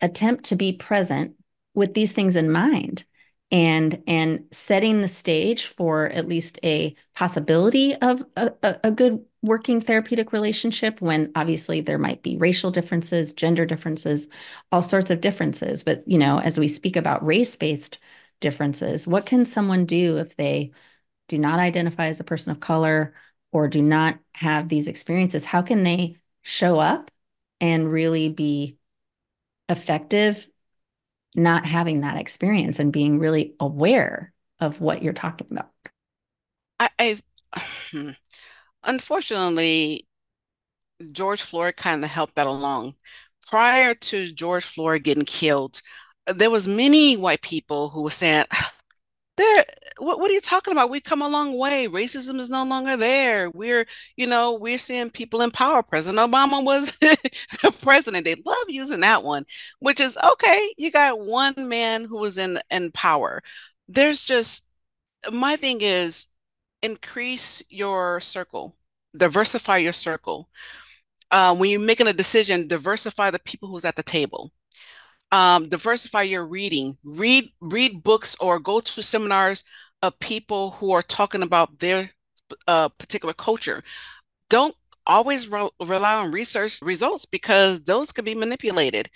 attempt 0.00 0.44
to 0.44 0.56
be 0.56 0.72
present 0.72 1.36
with 1.74 1.94
these 1.94 2.12
things 2.12 2.36
in 2.36 2.50
mind? 2.50 3.04
and 3.50 4.02
and 4.06 4.44
setting 4.50 5.00
the 5.00 5.08
stage 5.08 5.66
for 5.66 6.06
at 6.06 6.26
least 6.26 6.58
a 6.64 6.94
possibility 7.14 7.94
of 7.96 8.24
a, 8.36 8.52
a, 8.82 8.90
good 8.90 9.24
working 9.42 9.80
therapeutic 9.80 10.32
relationship 10.32 11.00
when 11.00 11.30
obviously 11.36 11.80
there 11.80 11.98
might 11.98 12.22
be 12.22 12.36
racial 12.36 12.70
differences 12.70 13.32
gender 13.32 13.64
differences 13.66 14.28
all 14.72 14.82
sorts 14.82 15.10
of 15.10 15.20
differences 15.20 15.84
but 15.84 16.02
you 16.06 16.18
know 16.18 16.40
as 16.40 16.58
we 16.58 16.66
speak 16.66 16.96
about 16.96 17.24
race-based 17.24 17.98
differences 18.40 19.06
what 19.06 19.26
can 19.26 19.44
someone 19.44 19.84
do 19.84 20.16
if 20.16 20.34
they 20.36 20.72
do 21.28 21.38
not 21.38 21.58
identify 21.58 22.06
as 22.06 22.20
a 22.20 22.24
person 22.24 22.50
of 22.50 22.60
color 22.60 23.14
or 23.52 23.68
do 23.68 23.82
not 23.82 24.18
have 24.32 24.68
these 24.68 24.88
experiences 24.88 25.44
how 25.44 25.62
can 25.62 25.82
they 25.82 26.16
show 26.42 26.78
up 26.78 27.10
and 27.60 27.90
really 27.90 28.28
be 28.28 28.76
effective 29.68 30.46
not 31.34 31.66
having 31.66 32.02
that 32.02 32.16
experience 32.16 32.78
and 32.78 32.92
being 32.92 33.18
really 33.18 33.54
aware 33.58 34.32
of 34.60 34.80
what 34.80 35.02
you're 35.02 35.12
talking 35.12 35.48
about. 35.50 35.70
I, 36.78 36.90
I 36.98 37.18
unfortunately, 38.84 40.06
George 41.12 41.42
Floyd 41.42 41.76
kind 41.76 42.04
of 42.04 42.10
helped 42.10 42.36
that 42.36 42.46
along. 42.46 42.94
Prior 43.48 43.94
to 43.94 44.32
George 44.32 44.64
Floyd 44.64 45.02
getting 45.02 45.24
killed, 45.24 45.82
there 46.26 46.50
was 46.50 46.66
many 46.66 47.16
white 47.16 47.42
people 47.42 47.90
who 47.90 48.02
were 48.02 48.10
saying, 48.10 48.46
there 49.36 49.64
what, 49.98 50.20
what 50.20 50.30
are 50.30 50.34
you 50.34 50.40
talking 50.40 50.72
about? 50.72 50.90
We 50.90 51.00
come 51.00 51.22
a 51.22 51.28
long 51.28 51.56
way. 51.56 51.86
Racism 51.88 52.38
is 52.40 52.50
no 52.50 52.64
longer 52.64 52.96
there. 52.96 53.50
We're 53.50 53.86
you 54.16 54.26
know 54.26 54.54
we're 54.54 54.78
seeing 54.78 55.10
people 55.10 55.40
in 55.40 55.50
power. 55.50 55.82
President 55.82 56.18
obama 56.30 56.64
was 56.64 56.98
president. 57.80 58.24
They 58.24 58.36
love 58.44 58.68
using 58.68 59.00
that 59.00 59.22
one 59.22 59.44
which 59.80 60.00
is 60.00 60.18
okay 60.32 60.74
you 60.78 60.90
got 60.90 61.18
one 61.20 61.68
man 61.68 62.04
who 62.04 62.18
was 62.20 62.38
in 62.38 62.58
in 62.70 62.92
power. 62.92 63.42
There's 63.88 64.24
just 64.24 64.66
my 65.32 65.56
thing 65.56 65.78
is 65.80 66.28
increase 66.82 67.62
your 67.70 68.20
circle 68.20 68.76
diversify 69.16 69.78
your 69.78 69.92
circle. 69.92 70.48
Uh, 71.30 71.54
when 71.54 71.70
you're 71.70 71.80
making 71.80 72.06
a 72.06 72.12
decision 72.12 72.68
diversify 72.68 73.30
the 73.30 73.38
people 73.40 73.68
who's 73.68 73.84
at 73.84 73.96
the 73.96 74.02
table 74.02 74.52
um, 75.32 75.68
diversify 75.68 76.22
your 76.22 76.46
reading. 76.46 76.96
Read 77.04 77.50
read 77.60 78.02
books 78.02 78.36
or 78.40 78.60
go 78.60 78.80
to 78.80 79.02
seminars 79.02 79.64
of 80.02 80.18
people 80.20 80.72
who 80.72 80.92
are 80.92 81.02
talking 81.02 81.42
about 81.42 81.78
their 81.78 82.10
uh, 82.68 82.88
particular 82.90 83.34
culture. 83.34 83.82
Don't 84.50 84.74
always 85.06 85.48
re- 85.48 85.70
rely 85.84 86.14
on 86.14 86.32
research 86.32 86.80
results 86.82 87.26
because 87.26 87.80
those 87.80 88.12
can 88.12 88.24
be 88.24 88.34
manipulated. 88.34 89.10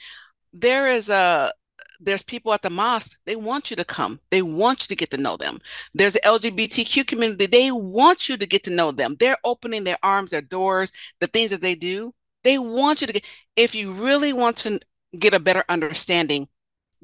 There 0.53 0.89
is 0.89 1.11
a 1.11 1.53
there's 2.01 2.23
people 2.23 2.53
at 2.53 2.63
the 2.63 2.71
mosque 2.71 3.19
they 3.27 3.37
want 3.37 3.71
you 3.71 3.77
to 3.77 3.85
come. 3.85 4.21
They 4.31 4.43
want 4.43 4.83
you 4.85 4.89
to 4.89 4.97
get 4.97 5.11
to 5.11 5.17
know 5.17 5.37
them. 5.37 5.61
There's 5.95 6.15
the 6.15 6.21
lgbtq 6.21 7.07
community 7.07 7.47
they 7.47 7.71
want 7.71 8.29
you 8.29 8.37
to 8.37 8.47
get 8.47 8.65
to 8.65 8.71
know 8.71 8.93
them. 8.93 9.17
They're 9.19 9.39
opening 9.45 9.85
their 9.85 9.99
arms 10.03 10.31
their 10.31 10.43
doors 10.43 10.93
the 11.21 11.27
things 11.27 11.51
that 11.51 11.61
they 11.61 11.75
do 11.75 12.13
they 12.45 12.59
want 12.59 13.01
you 13.01 13.07
to 13.07 13.13
get 13.13 13.25
if 13.57 13.75
you 13.75 13.93
really 13.93 14.33
want 14.33 14.57
to 14.59 14.81
get 15.17 15.35
a 15.35 15.41
better 15.41 15.65
understanding, 15.69 16.49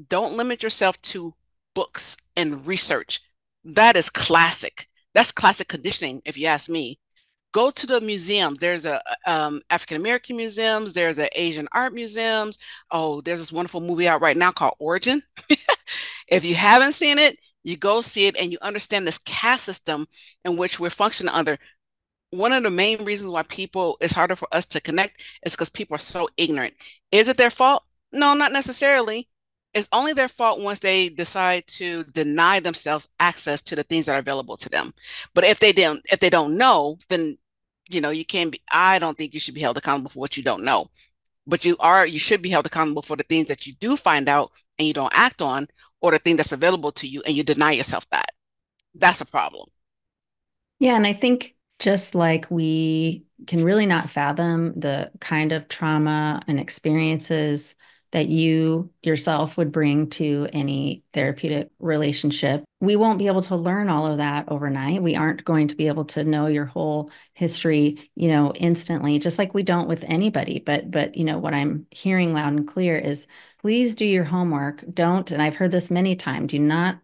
don't 0.09 0.37
limit 0.37 0.63
yourself 0.63 1.01
to 1.03 1.35
books 1.75 2.17
and 2.37 2.67
research. 2.67 3.21
That 3.65 3.97
is 3.97 4.11
classic. 4.11 4.89
That's 5.15 5.33
classic 5.33 5.69
conditioning, 5.69 6.23
if 6.25 6.37
you 6.37 6.47
ask 6.47 6.69
me. 6.69 6.99
Go 7.53 7.71
to 7.71 7.87
the 7.87 8.01
museums. 8.01 8.59
There's 8.59 8.85
a 8.85 9.01
um, 9.27 9.63
African 9.71 9.97
American 9.97 10.37
museums. 10.37 10.93
There's 10.93 11.21
a 11.21 11.29
Asian 11.41 11.69
art 11.73 11.95
museums. 11.95 12.59
Oh, 12.91 13.21
there's 13.21 13.39
this 13.39 13.53
wonderful 13.53 13.81
movie 13.81 14.09
out 14.09 14.21
right 14.21 14.37
now 14.37 14.51
called 14.51 14.75
Origin. 14.81 15.23
if 16.29 16.45
you 16.45 16.57
haven't 16.57 16.93
seen 16.93 17.19
it, 17.19 17.39
you 17.63 17.77
go 17.77 18.01
see 18.01 18.27
it 18.27 18.37
and 18.37 18.51
you 18.51 18.59
understand 18.61 19.07
this 19.07 19.19
caste 19.19 19.65
system 19.65 20.07
in 20.45 20.57
which 20.57 20.81
we're 20.81 20.91
functioning 20.91 21.33
under 21.33 21.57
one 22.31 22.53
of 22.53 22.65
the 22.65 22.71
main 22.71 23.05
reasons 23.05 23.31
why 23.31 23.43
people 23.45 23.97
it's 24.01 24.13
harder 24.15 24.35
for 24.37 24.49
us 24.53 24.67
to 24.67 24.81
connect 24.81 25.23
is 25.47 25.55
because 25.55 25.71
people 25.71 25.95
are 25.95 25.99
so 26.01 26.29
ignorant. 26.37 26.75
Is 27.13 27.29
it 27.29 27.37
their 27.37 27.51
fault? 27.51 27.85
No, 28.15 28.33
not 28.35 28.53
necessarily. 28.53 29.29
It's 29.75 29.89
only 29.93 30.13
their 30.13 30.29
fault 30.29 30.61
once 30.61 30.79
they 30.79 31.09
decide 31.09 31.67
to 31.67 32.05
deny 32.05 32.61
themselves 32.61 33.09
access 33.19 33.61
to 33.63 33.77
the 33.77 33.83
things 33.83 34.07
that 34.07 34.15
are 34.15 34.21
available 34.21 34.57
to 34.59 34.69
them. 34.69 34.95
But 35.35 35.45
if 35.45 35.59
they 35.59 35.73
don't, 35.73 36.01
if 36.13 36.21
they 36.21 36.31
don't 36.31 36.57
know, 36.57 36.97
then 37.09 37.37
you 37.89 38.01
know 38.01 38.11
you 38.11 38.25
can't 38.25 38.53
be. 38.53 38.63
I 38.73 39.01
don't 39.01 39.19
think 39.19 39.35
you 39.35 39.41
should 39.41 39.55
be 39.55 39.61
held 39.61 39.77
accountable 39.77 40.11
for 40.11 40.21
what 40.21 40.37
you 40.37 40.45
don't 40.45 40.63
know. 40.63 40.91
But 41.47 41.65
you 41.65 41.77
are. 41.81 42.07
You 42.07 42.21
should 42.21 42.41
be 42.41 42.51
held 42.51 42.67
accountable 42.67 43.03
for 43.03 43.17
the 43.17 43.25
things 43.25 43.49
that 43.49 43.67
you 43.67 43.75
do 43.81 43.97
find 43.97 44.29
out 44.29 44.53
and 44.79 44.87
you 44.87 44.95
don't 44.95 45.13
act 45.15 45.43
on, 45.43 45.67
or 46.01 46.13
the 46.13 46.19
thing 46.19 46.37
that's 46.37 46.53
available 46.53 46.93
to 46.93 47.09
you 47.09 47.23
and 47.27 47.35
you 47.35 47.43
deny 47.43 47.73
yourself 47.73 48.09
that. 48.11 48.31
That's 48.95 49.21
a 49.21 49.27
problem. 49.27 49.67
Yeah, 50.79 50.95
and 50.95 51.07
I 51.07 51.15
think 51.15 51.57
just 51.81 52.15
like 52.15 52.49
we 52.51 53.25
can 53.49 53.65
really 53.65 53.87
not 53.87 54.09
fathom 54.09 54.79
the 54.79 55.11
kind 55.21 55.53
of 55.53 55.69
trauma 55.69 56.41
and 56.47 56.61
experiences 56.61 57.75
that 58.15 58.29
you 58.29 58.91
yourself 59.03 59.57
would 59.57 59.73
bring 59.73 60.09
to 60.09 60.47
any 60.53 61.03
therapeutic 61.13 61.69
relationship. 61.81 62.63
We 62.81 62.95
won't 62.95 63.19
be 63.19 63.27
able 63.27 63.43
to 63.43 63.57
learn 63.57 63.89
all 63.89 64.07
of 64.07 64.19
that 64.19 64.49
overnight. 64.49 65.03
We 65.03 65.17
aren't 65.17 65.45
going 65.45 65.67
to 65.69 65.75
be 65.75 65.89
able 65.89 66.05
to 66.07 66.23
know 66.23 66.47
your 66.47 66.65
whole 66.65 67.11
history, 67.33 68.09
you 68.15 68.29
know, 68.29 68.53
instantly, 68.55 69.19
just 69.19 69.37
like 69.37 69.53
we 69.53 69.65
don't 69.65 69.89
with 69.89 70.05
anybody. 70.05 70.63
But 70.65 70.93
but 70.93 71.17
you 71.17 71.25
know, 71.25 71.39
what 71.39 71.55
I'm 71.55 71.89
hearing 71.91 72.33
loud 72.33 72.53
and 72.53 72.69
clear 72.69 72.97
is 72.97 73.27
please 73.61 73.97
do 73.97 74.05
your 74.05 74.25
homework. 74.25 74.85
Don't, 74.95 75.33
and 75.33 75.43
I've 75.43 75.57
heard 75.57 75.73
this 75.73 75.91
many 75.91 76.15
times, 76.15 76.53
do 76.53 76.61
not 76.61 77.01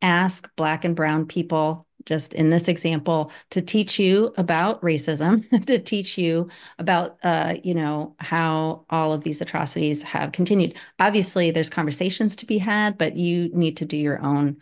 ask 0.00 0.48
black 0.56 0.86
and 0.86 0.96
brown 0.96 1.26
people 1.26 1.83
just 2.06 2.34
in 2.34 2.50
this 2.50 2.68
example 2.68 3.30
to 3.50 3.62
teach 3.62 3.98
you 3.98 4.32
about 4.36 4.80
racism 4.82 5.48
to 5.66 5.78
teach 5.78 6.18
you 6.18 6.48
about 6.78 7.18
uh, 7.22 7.54
you 7.62 7.74
know 7.74 8.14
how 8.18 8.84
all 8.90 9.12
of 9.12 9.24
these 9.24 9.40
atrocities 9.40 10.02
have 10.02 10.32
continued. 10.32 10.74
Obviously 10.98 11.50
there's 11.50 11.70
conversations 11.70 12.36
to 12.36 12.46
be 12.46 12.58
had 12.58 12.98
but 12.98 13.16
you 13.16 13.50
need 13.54 13.76
to 13.78 13.84
do 13.84 13.96
your 13.96 14.20
own 14.22 14.56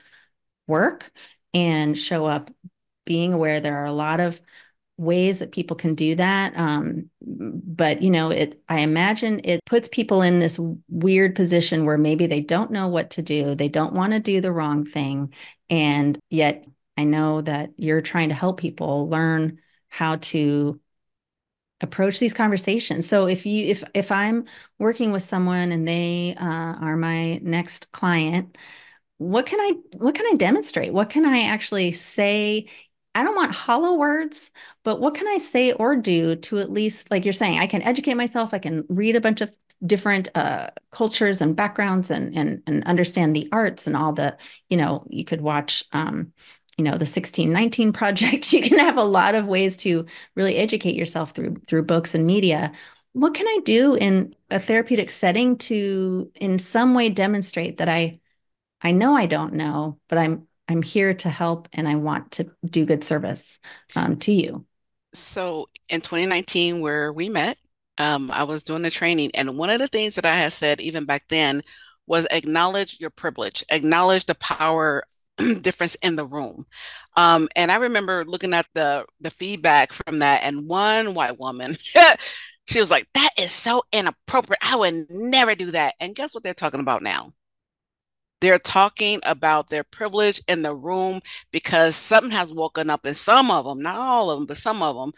work 0.66 1.10
and 1.54 1.98
show 1.98 2.26
up 2.26 2.50
being 3.04 3.32
aware. 3.32 3.60
There 3.60 3.76
are 3.78 3.86
a 3.86 3.92
lot 3.92 4.20
of 4.20 4.40
ways 4.98 5.38
that 5.38 5.52
people 5.52 5.76
can 5.76 5.94
do 5.94 6.14
that 6.14 6.54
um, 6.56 7.10
but 7.20 8.02
you 8.02 8.10
know 8.10 8.30
it 8.30 8.62
i 8.68 8.80
imagine 8.80 9.40
it 9.42 9.60
puts 9.64 9.88
people 9.88 10.22
in 10.22 10.38
this 10.38 10.60
weird 10.88 11.34
position 11.34 11.84
where 11.84 11.98
maybe 11.98 12.26
they 12.26 12.40
don't 12.40 12.70
know 12.70 12.86
what 12.86 13.10
to 13.10 13.22
do 13.22 13.54
they 13.54 13.68
don't 13.68 13.94
want 13.94 14.12
to 14.12 14.20
do 14.20 14.40
the 14.40 14.52
wrong 14.52 14.84
thing 14.84 15.32
and 15.70 16.18
yet 16.30 16.64
I 16.96 17.04
know 17.04 17.40
that 17.42 17.72
you're 17.76 18.00
trying 18.00 18.28
to 18.30 18.34
help 18.34 18.60
people 18.60 19.08
learn 19.08 19.60
how 19.88 20.16
to 20.16 20.80
approach 21.80 22.18
these 22.18 22.34
conversations. 22.34 23.08
So 23.08 23.26
if 23.26 23.44
you 23.44 23.66
if 23.66 23.84
if 23.94 24.12
I'm 24.12 24.44
working 24.78 25.12
with 25.12 25.22
someone 25.22 25.72
and 25.72 25.86
they 25.86 26.34
uh, 26.36 26.44
are 26.44 26.96
my 26.96 27.38
next 27.38 27.90
client, 27.92 28.56
what 29.18 29.46
can 29.46 29.60
I 29.60 29.72
what 29.96 30.14
can 30.14 30.26
I 30.32 30.36
demonstrate? 30.36 30.92
What 30.92 31.10
can 31.10 31.26
I 31.26 31.42
actually 31.44 31.92
say? 31.92 32.68
I 33.14 33.24
don't 33.24 33.36
want 33.36 33.52
hollow 33.52 33.94
words, 33.94 34.50
but 34.84 35.00
what 35.00 35.14
can 35.14 35.28
I 35.28 35.38
say 35.38 35.72
or 35.72 35.96
do 35.96 36.34
to 36.36 36.58
at 36.60 36.72
least, 36.72 37.10
like 37.10 37.24
you're 37.26 37.32
saying, 37.34 37.58
I 37.58 37.66
can 37.66 37.82
educate 37.82 38.14
myself. 38.14 38.54
I 38.54 38.58
can 38.58 38.84
read 38.88 39.16
a 39.16 39.20
bunch 39.20 39.42
of 39.42 39.52
different 39.84 40.28
uh, 40.34 40.70
cultures 40.92 41.40
and 41.40 41.56
backgrounds 41.56 42.10
and 42.10 42.36
and 42.36 42.62
and 42.66 42.84
understand 42.84 43.34
the 43.36 43.48
arts 43.52 43.86
and 43.86 43.96
all 43.96 44.12
the 44.12 44.36
you 44.68 44.76
know 44.76 45.06
you 45.10 45.24
could 45.24 45.40
watch 45.40 45.84
um, 45.92 46.32
you 46.76 46.84
know 46.84 46.92
the 46.92 47.04
1619 47.04 47.92
project 47.92 48.52
you 48.52 48.62
can 48.62 48.78
have 48.78 48.96
a 48.96 49.02
lot 49.02 49.34
of 49.34 49.46
ways 49.46 49.76
to 49.78 50.06
really 50.34 50.56
educate 50.56 50.94
yourself 50.94 51.32
through 51.32 51.56
through 51.66 51.82
books 51.84 52.14
and 52.14 52.26
media. 52.26 52.72
What 53.12 53.34
can 53.34 53.46
i 53.46 53.58
do 53.64 53.94
in 53.94 54.34
a 54.50 54.58
therapeutic 54.58 55.10
setting 55.10 55.58
to 55.58 56.30
in 56.34 56.58
some 56.58 56.94
way 56.94 57.10
demonstrate 57.10 57.78
that 57.78 57.88
i 57.88 58.18
i 58.80 58.90
know 58.90 59.14
i 59.14 59.26
don't 59.26 59.52
know 59.52 59.98
but 60.08 60.18
i'm 60.18 60.48
i'm 60.68 60.82
here 60.82 61.12
to 61.12 61.28
help 61.28 61.68
and 61.74 61.86
i 61.86 61.96
want 61.96 62.32
to 62.32 62.50
do 62.64 62.86
good 62.86 63.04
service 63.04 63.60
um, 63.96 64.16
to 64.20 64.32
you? 64.32 64.64
So 65.14 65.68
in 65.90 66.00
2019 66.00 66.80
where 66.80 67.12
we 67.12 67.28
met 67.28 67.58
um, 67.98 68.30
i 68.30 68.44
was 68.44 68.62
doing 68.62 68.80
the 68.82 68.90
training 68.90 69.30
and 69.34 69.58
one 69.58 69.68
of 69.68 69.78
the 69.78 69.88
things 69.88 70.14
that 70.14 70.24
i 70.24 70.34
had 70.34 70.52
said 70.52 70.80
even 70.80 71.04
back 71.04 71.24
then 71.28 71.60
was 72.06 72.26
acknowledge 72.30 72.98
your 72.98 73.10
privilege 73.10 73.62
acknowledge 73.70 74.24
the 74.24 74.34
power 74.36 75.04
difference 75.62 75.94
in 75.96 76.16
the 76.16 76.26
room. 76.26 76.66
Um, 77.16 77.48
and 77.56 77.70
I 77.72 77.76
remember 77.76 78.24
looking 78.24 78.54
at 78.54 78.66
the 78.74 79.04
the 79.20 79.30
feedback 79.30 79.92
from 79.92 80.20
that, 80.20 80.42
and 80.44 80.68
one 80.68 81.14
white 81.14 81.38
woman, 81.38 81.76
she 82.66 82.78
was 82.78 82.90
like, 82.90 83.06
"That 83.14 83.30
is 83.38 83.52
so 83.52 83.82
inappropriate. 83.92 84.58
I 84.62 84.76
would 84.76 85.06
never 85.10 85.54
do 85.54 85.70
that." 85.72 85.94
And 86.00 86.14
guess 86.14 86.34
what 86.34 86.42
they're 86.44 86.54
talking 86.54 86.80
about 86.80 87.02
now? 87.02 87.32
They're 88.40 88.58
talking 88.58 89.20
about 89.22 89.68
their 89.68 89.84
privilege 89.84 90.42
in 90.48 90.62
the 90.62 90.74
room 90.74 91.20
because 91.52 91.94
something 91.94 92.32
has 92.32 92.52
woken 92.52 92.90
up 92.90 93.06
in 93.06 93.14
some 93.14 93.52
of 93.52 93.64
them, 93.64 93.80
not 93.80 93.96
all 93.96 94.30
of 94.30 94.38
them, 94.40 94.46
but 94.46 94.56
some 94.56 94.82
of 94.82 94.96
them, 94.96 95.12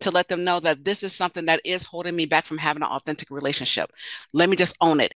to 0.00 0.10
let 0.12 0.28
them 0.28 0.44
know 0.44 0.60
that 0.60 0.84
this 0.84 1.02
is 1.02 1.12
something 1.12 1.46
that 1.46 1.60
is 1.64 1.82
holding 1.82 2.14
me 2.14 2.24
back 2.24 2.46
from 2.46 2.58
having 2.58 2.82
an 2.84 2.88
authentic 2.88 3.30
relationship. 3.30 3.92
Let 4.32 4.48
me 4.48 4.54
just 4.56 4.76
own 4.80 5.00
it 5.00 5.12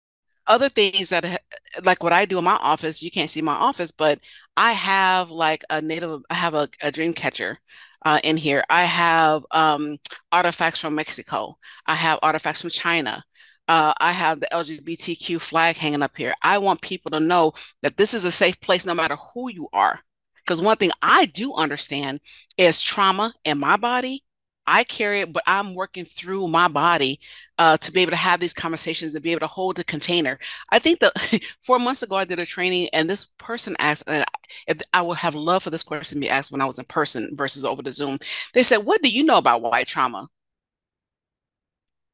other 0.47 0.69
things 0.69 1.09
that 1.09 1.41
like 1.83 2.03
what 2.03 2.13
I 2.13 2.25
do 2.25 2.37
in 2.37 2.43
my 2.43 2.57
office, 2.61 3.01
you 3.01 3.11
can't 3.11 3.29
see 3.29 3.41
my 3.41 3.53
office, 3.53 3.91
but 3.91 4.19
I 4.57 4.73
have 4.73 5.31
like 5.31 5.63
a 5.69 5.81
native, 5.81 6.21
I 6.29 6.35
have 6.35 6.53
a, 6.53 6.69
a 6.81 6.91
dream 6.91 7.13
catcher 7.13 7.57
uh, 8.05 8.19
in 8.23 8.37
here. 8.37 8.63
I 8.69 8.83
have 8.83 9.45
um, 9.51 9.97
artifacts 10.31 10.79
from 10.79 10.95
Mexico. 10.95 11.57
I 11.85 11.95
have 11.95 12.19
artifacts 12.21 12.61
from 12.61 12.69
China. 12.69 13.23
Uh, 13.67 13.93
I 13.99 14.11
have 14.11 14.39
the 14.39 14.47
LGBTQ 14.51 15.39
flag 15.39 15.77
hanging 15.77 16.01
up 16.01 16.17
here. 16.17 16.33
I 16.41 16.57
want 16.57 16.81
people 16.81 17.11
to 17.11 17.19
know 17.19 17.53
that 17.81 17.97
this 17.97 18.13
is 18.13 18.25
a 18.25 18.31
safe 18.31 18.59
place 18.59 18.85
no 18.85 18.93
matter 18.93 19.15
who 19.33 19.49
you 19.49 19.69
are. 19.71 19.99
Because 20.43 20.61
one 20.61 20.77
thing 20.77 20.91
I 21.01 21.25
do 21.25 21.53
understand 21.53 22.19
is 22.57 22.81
trauma 22.81 23.33
in 23.45 23.59
my 23.59 23.77
body 23.77 24.23
I 24.71 24.85
carry 24.85 25.19
it, 25.19 25.33
but 25.33 25.43
I'm 25.45 25.75
working 25.75 26.05
through 26.05 26.47
my 26.47 26.69
body 26.69 27.19
uh, 27.57 27.75
to 27.75 27.91
be 27.91 28.01
able 28.01 28.11
to 28.11 28.15
have 28.15 28.39
these 28.39 28.53
conversations 28.53 29.13
and 29.13 29.21
be 29.21 29.31
able 29.33 29.41
to 29.41 29.47
hold 29.47 29.75
the 29.75 29.83
container. 29.83 30.39
I 30.69 30.79
think 30.79 30.99
that 30.99 31.11
four 31.61 31.77
months 31.77 32.03
ago 32.03 32.15
I 32.15 32.23
did 32.23 32.39
a 32.39 32.45
training, 32.45 32.87
and 32.93 33.09
this 33.09 33.25
person 33.37 33.75
asked, 33.79 34.03
and 34.07 34.25
if 34.67 34.81
I 34.93 35.01
would 35.01 35.17
have 35.17 35.35
loved 35.35 35.65
for 35.65 35.71
this 35.71 35.83
question 35.83 36.15
to 36.15 36.21
be 36.21 36.29
asked 36.29 36.53
when 36.53 36.61
I 36.61 36.65
was 36.65 36.79
in 36.79 36.85
person 36.85 37.35
versus 37.35 37.65
over 37.65 37.81
the 37.81 37.91
Zoom. 37.91 38.17
They 38.53 38.63
said, 38.63 38.77
"What 38.77 39.01
do 39.01 39.09
you 39.09 39.23
know 39.23 39.37
about 39.37 39.61
white 39.61 39.87
trauma?" 39.87 40.29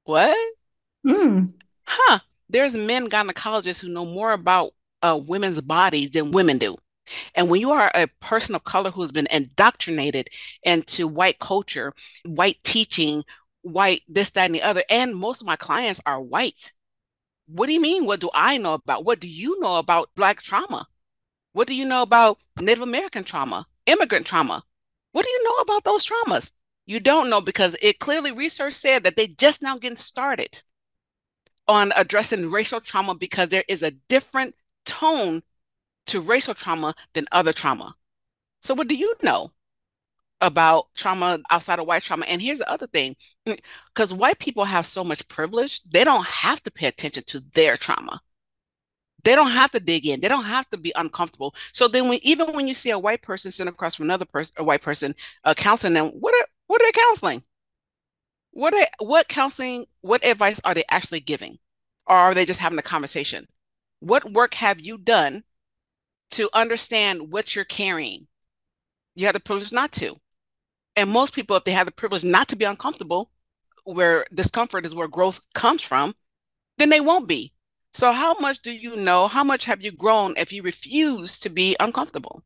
What? 0.05 0.37
Mm. 1.05 1.53
Huh? 1.85 2.19
There's 2.49 2.75
men 2.75 3.07
gynecologists 3.07 3.81
who 3.81 3.89
know 3.89 4.05
more 4.05 4.31
about 4.31 4.73
uh, 5.03 5.19
women's 5.27 5.61
bodies 5.61 6.09
than 6.09 6.31
women 6.31 6.57
do. 6.57 6.75
And 7.35 7.49
when 7.49 7.61
you 7.61 7.71
are 7.71 7.91
a 7.93 8.07
person 8.19 8.55
of 8.55 8.63
color 8.63 8.91
who's 8.91 9.11
been 9.11 9.27
indoctrinated 9.31 10.29
into 10.63 11.07
white 11.07 11.39
culture, 11.39 11.93
white 12.25 12.57
teaching, 12.63 13.23
white 13.61 14.03
this, 14.07 14.31
that, 14.31 14.45
and 14.45 14.55
the 14.55 14.61
other, 14.61 14.83
and 14.89 15.15
most 15.15 15.41
of 15.41 15.47
my 15.47 15.55
clients 15.55 16.01
are 16.05 16.21
white. 16.21 16.71
What 17.47 17.67
do 17.67 17.73
you 17.73 17.81
mean? 17.81 18.05
What 18.05 18.19
do 18.19 18.29
I 18.33 18.57
know 18.57 18.73
about? 18.73 19.05
What 19.05 19.19
do 19.19 19.27
you 19.27 19.59
know 19.59 19.77
about 19.77 20.09
Black 20.15 20.41
trauma? 20.41 20.87
What 21.53 21.67
do 21.67 21.75
you 21.75 21.85
know 21.85 22.01
about 22.01 22.37
Native 22.59 22.83
American 22.83 23.23
trauma, 23.23 23.65
immigrant 23.85 24.25
trauma? 24.25 24.63
What 25.11 25.25
do 25.25 25.31
you 25.31 25.43
know 25.43 25.63
about 25.63 25.83
those 25.83 26.05
traumas? 26.05 26.51
You 26.85 26.99
don't 26.99 27.29
know 27.29 27.41
because 27.41 27.75
it 27.81 27.99
clearly 27.99 28.31
research 28.31 28.73
said 28.73 29.03
that 29.03 29.15
they 29.15 29.27
just 29.27 29.61
now 29.61 29.77
getting 29.77 29.97
started 29.97 30.63
on 31.67 31.91
addressing 31.95 32.49
racial 32.49 32.79
trauma 32.79 33.15
because 33.15 33.49
there 33.49 33.65
is 33.67 33.83
a 33.83 33.91
different 33.91 34.55
tone 34.85 35.43
to 36.07 36.21
racial 36.21 36.53
trauma 36.53 36.95
than 37.13 37.27
other 37.31 37.53
trauma. 37.53 37.95
So, 38.61 38.73
what 38.73 38.87
do 38.87 38.95
you 38.95 39.13
know 39.21 39.51
about 40.41 40.87
trauma 40.95 41.39
outside 41.49 41.79
of 41.79 41.87
white 41.87 42.03
trauma? 42.03 42.25
And 42.25 42.41
here's 42.41 42.59
the 42.59 42.69
other 42.69 42.87
thing 42.87 43.15
because 43.45 44.13
white 44.13 44.39
people 44.39 44.65
have 44.65 44.85
so 44.85 45.03
much 45.03 45.27
privilege, 45.27 45.83
they 45.83 46.03
don't 46.03 46.25
have 46.25 46.61
to 46.63 46.71
pay 46.71 46.87
attention 46.87 47.23
to 47.27 47.41
their 47.53 47.77
trauma. 47.77 48.21
They 49.23 49.35
don't 49.35 49.51
have 49.51 49.71
to 49.71 49.79
dig 49.79 50.05
in. 50.05 50.21
They 50.21 50.27
don't 50.29 50.45
have 50.45 50.69
to 50.69 50.77
be 50.77 50.93
uncomfortable. 50.95 51.53
So 51.73 51.87
then, 51.87 52.07
when 52.07 52.19
even 52.21 52.53
when 52.53 52.67
you 52.67 52.73
see 52.73 52.91
a 52.91 52.99
white 52.99 53.21
person 53.21 53.51
sitting 53.51 53.69
across 53.69 53.95
from 53.95 54.05
another 54.05 54.25
person, 54.25 54.55
a 54.57 54.63
white 54.63 54.81
person 54.81 55.15
uh, 55.43 55.53
counseling 55.53 55.93
them, 55.93 56.07
what 56.19 56.33
are 56.33 56.47
what 56.67 56.81
are 56.81 56.85
they 56.85 56.99
counseling? 56.99 57.43
What 58.51 58.73
are, 58.73 58.87
what 58.99 59.27
counseling? 59.27 59.85
What 60.01 60.25
advice 60.25 60.61
are 60.63 60.73
they 60.73 60.85
actually 60.89 61.19
giving, 61.19 61.57
or 62.05 62.15
are 62.15 62.33
they 62.33 62.45
just 62.45 62.59
having 62.59 62.79
a 62.79 62.83
conversation? 62.83 63.47
What 63.99 64.31
work 64.31 64.53
have 64.55 64.79
you 64.79 64.97
done 64.97 65.43
to 66.31 66.49
understand 66.53 67.31
what 67.31 67.55
you're 67.55 67.65
carrying. 67.65 68.27
You 69.15 69.25
have 69.25 69.33
the 69.33 69.39
privilege 69.39 69.71
not 69.71 69.91
to. 69.93 70.15
And 70.95 71.09
most 71.09 71.33
people, 71.33 71.55
if 71.55 71.63
they 71.63 71.71
have 71.71 71.85
the 71.85 71.91
privilege 71.91 72.23
not 72.23 72.47
to 72.49 72.55
be 72.55 72.65
uncomfortable, 72.65 73.31
where 73.83 74.25
discomfort 74.33 74.85
is 74.85 74.93
where 74.93 75.07
growth 75.07 75.41
comes 75.53 75.81
from, 75.81 76.15
then 76.77 76.89
they 76.89 76.99
won't 76.99 77.27
be. 77.27 77.53
So, 77.93 78.11
how 78.11 78.37
much 78.39 78.61
do 78.61 78.71
you 78.71 78.95
know? 78.95 79.27
How 79.27 79.43
much 79.43 79.65
have 79.65 79.81
you 79.81 79.91
grown 79.91 80.35
if 80.37 80.51
you 80.51 80.61
refuse 80.61 81.39
to 81.39 81.49
be 81.49 81.75
uncomfortable? 81.79 82.43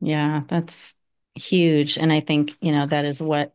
Yeah, 0.00 0.42
that's 0.48 0.94
huge. 1.34 1.98
And 1.98 2.12
I 2.12 2.20
think, 2.20 2.56
you 2.60 2.72
know, 2.72 2.86
that 2.86 3.04
is 3.04 3.22
what 3.22 3.54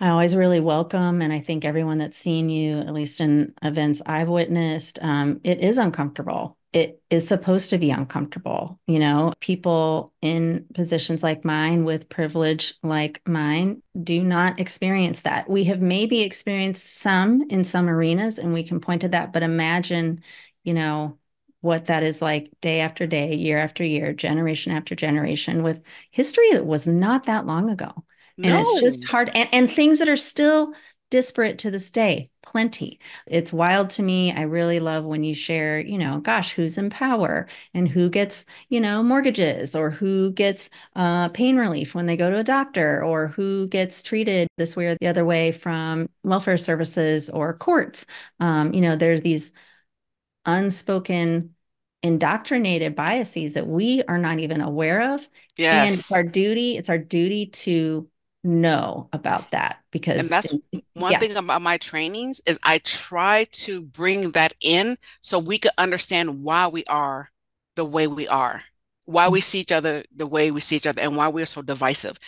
I 0.00 0.08
always 0.08 0.36
really 0.36 0.60
welcome. 0.60 1.22
And 1.22 1.32
I 1.32 1.40
think 1.40 1.64
everyone 1.64 1.98
that's 1.98 2.18
seen 2.18 2.50
you, 2.50 2.78
at 2.78 2.92
least 2.92 3.20
in 3.20 3.54
events 3.62 4.02
I've 4.04 4.28
witnessed, 4.28 4.98
um, 5.00 5.40
it 5.44 5.60
is 5.60 5.78
uncomfortable 5.78 6.58
it 6.72 7.00
is 7.10 7.26
supposed 7.26 7.70
to 7.70 7.78
be 7.78 7.90
uncomfortable. 7.90 8.78
You 8.86 8.98
know, 8.98 9.32
people 9.40 10.12
in 10.20 10.66
positions 10.74 11.22
like 11.22 11.44
mine 11.44 11.84
with 11.84 12.08
privilege 12.08 12.74
like 12.82 13.22
mine 13.26 13.82
do 14.02 14.22
not 14.22 14.60
experience 14.60 15.22
that. 15.22 15.48
We 15.48 15.64
have 15.64 15.80
maybe 15.80 16.22
experienced 16.22 16.98
some 16.98 17.46
in 17.48 17.64
some 17.64 17.88
arenas 17.88 18.38
and 18.38 18.52
we 18.52 18.62
can 18.62 18.80
point 18.80 19.02
to 19.02 19.08
that, 19.08 19.32
but 19.32 19.42
imagine, 19.42 20.22
you 20.64 20.74
know, 20.74 21.18
what 21.60 21.86
that 21.86 22.02
is 22.02 22.20
like 22.22 22.50
day 22.60 22.80
after 22.80 23.06
day, 23.06 23.34
year 23.34 23.58
after 23.58 23.82
year, 23.82 24.12
generation 24.12 24.72
after 24.72 24.94
generation 24.94 25.62
with 25.62 25.82
history 26.10 26.52
that 26.52 26.66
was 26.66 26.86
not 26.86 27.24
that 27.24 27.46
long 27.46 27.70
ago. 27.70 27.92
And 28.36 28.52
no. 28.52 28.60
it's 28.60 28.80
just 28.80 29.04
hard 29.06 29.30
and, 29.34 29.48
and 29.52 29.70
things 29.70 29.98
that 29.98 30.08
are 30.08 30.16
still 30.16 30.74
disparate 31.10 31.58
to 31.58 31.70
this 31.70 31.90
day, 31.90 32.30
plenty. 32.42 32.98
It's 33.26 33.52
wild 33.52 33.90
to 33.90 34.02
me. 34.02 34.32
I 34.32 34.42
really 34.42 34.80
love 34.80 35.04
when 35.04 35.22
you 35.24 35.34
share, 35.34 35.78
you 35.78 35.98
know, 35.98 36.20
gosh, 36.20 36.52
who's 36.52 36.78
in 36.78 36.90
power 36.90 37.46
and 37.74 37.88
who 37.88 38.10
gets, 38.10 38.44
you 38.68 38.80
know, 38.80 39.02
mortgages 39.02 39.74
or 39.74 39.90
who 39.90 40.32
gets 40.32 40.68
uh, 40.94 41.28
pain 41.30 41.56
relief 41.56 41.94
when 41.94 42.06
they 42.06 42.16
go 42.16 42.30
to 42.30 42.38
a 42.38 42.44
doctor 42.44 43.02
or 43.04 43.28
who 43.28 43.68
gets 43.68 44.02
treated 44.02 44.48
this 44.56 44.76
way 44.76 44.86
or 44.86 44.96
the 45.00 45.06
other 45.06 45.24
way 45.24 45.52
from 45.52 46.08
welfare 46.22 46.58
services 46.58 47.30
or 47.30 47.54
courts. 47.54 48.06
Um, 48.40 48.72
you 48.74 48.80
know, 48.80 48.96
there's 48.96 49.20
these 49.20 49.52
unspoken 50.44 51.54
indoctrinated 52.02 52.94
biases 52.94 53.54
that 53.54 53.66
we 53.66 54.02
are 54.04 54.18
not 54.18 54.38
even 54.38 54.60
aware 54.60 55.14
of. 55.14 55.28
Yes. 55.56 55.90
And 55.90 55.98
it's 55.98 56.12
our 56.12 56.22
duty, 56.22 56.76
it's 56.76 56.88
our 56.88 56.98
duty 56.98 57.46
to 57.46 58.08
know 58.46 59.08
about 59.12 59.50
that 59.50 59.78
because 59.90 60.20
and 60.20 60.28
that's 60.28 60.54
one 60.94 61.12
yeah. 61.12 61.18
thing 61.18 61.36
about 61.36 61.60
my 61.60 61.76
trainings 61.78 62.40
is 62.46 62.58
I 62.62 62.78
try 62.78 63.44
to 63.52 63.82
bring 63.82 64.30
that 64.30 64.54
in 64.60 64.96
so 65.20 65.38
we 65.38 65.58
could 65.58 65.72
understand 65.76 66.42
why 66.42 66.68
we 66.68 66.84
are 66.84 67.30
the 67.74 67.84
way 67.84 68.06
we 68.06 68.28
are, 68.28 68.62
why 69.04 69.28
we 69.28 69.40
mm-hmm. 69.40 69.44
see 69.44 69.60
each 69.60 69.72
other 69.72 70.04
the 70.14 70.26
way 70.26 70.50
we 70.50 70.60
see 70.60 70.76
each 70.76 70.86
other, 70.86 71.02
and 71.02 71.16
why 71.16 71.28
we're 71.28 71.46
so 71.46 71.60
divisive. 71.60 72.18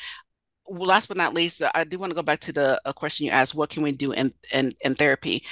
Well, 0.66 0.88
last 0.88 1.06
but 1.06 1.16
not 1.16 1.34
least, 1.34 1.62
I 1.74 1.84
do 1.84 1.98
want 1.98 2.10
to 2.10 2.14
go 2.16 2.22
back 2.22 2.40
to 2.40 2.52
the 2.52 2.80
question 2.96 3.26
you 3.26 3.32
asked: 3.32 3.54
What 3.54 3.70
can 3.70 3.82
we 3.82 3.92
do 3.92 4.12
in 4.12 4.32
in, 4.52 4.72
in 4.80 4.94
therapy? 4.94 5.44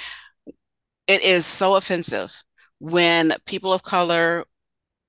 It 1.07 1.23
is 1.23 1.45
so 1.45 1.75
offensive 1.75 2.43
when 2.79 3.33
people 3.45 3.73
of 3.73 3.81
color 3.81 4.45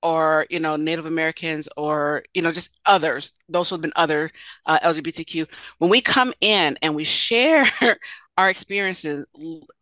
or 0.01 0.45
you 0.49 0.59
know 0.59 0.75
native 0.75 1.05
americans 1.05 1.67
or 1.77 2.23
you 2.33 2.41
know 2.41 2.51
just 2.51 2.77
others 2.85 3.33
those 3.49 3.69
who 3.69 3.75
have 3.75 3.81
been 3.81 3.93
other 3.95 4.31
uh, 4.65 4.79
lgbtq 4.79 5.47
when 5.79 5.89
we 5.89 6.01
come 6.01 6.33
in 6.41 6.77
and 6.81 6.95
we 6.95 7.03
share 7.03 7.67
our 8.37 8.49
experiences 8.49 9.25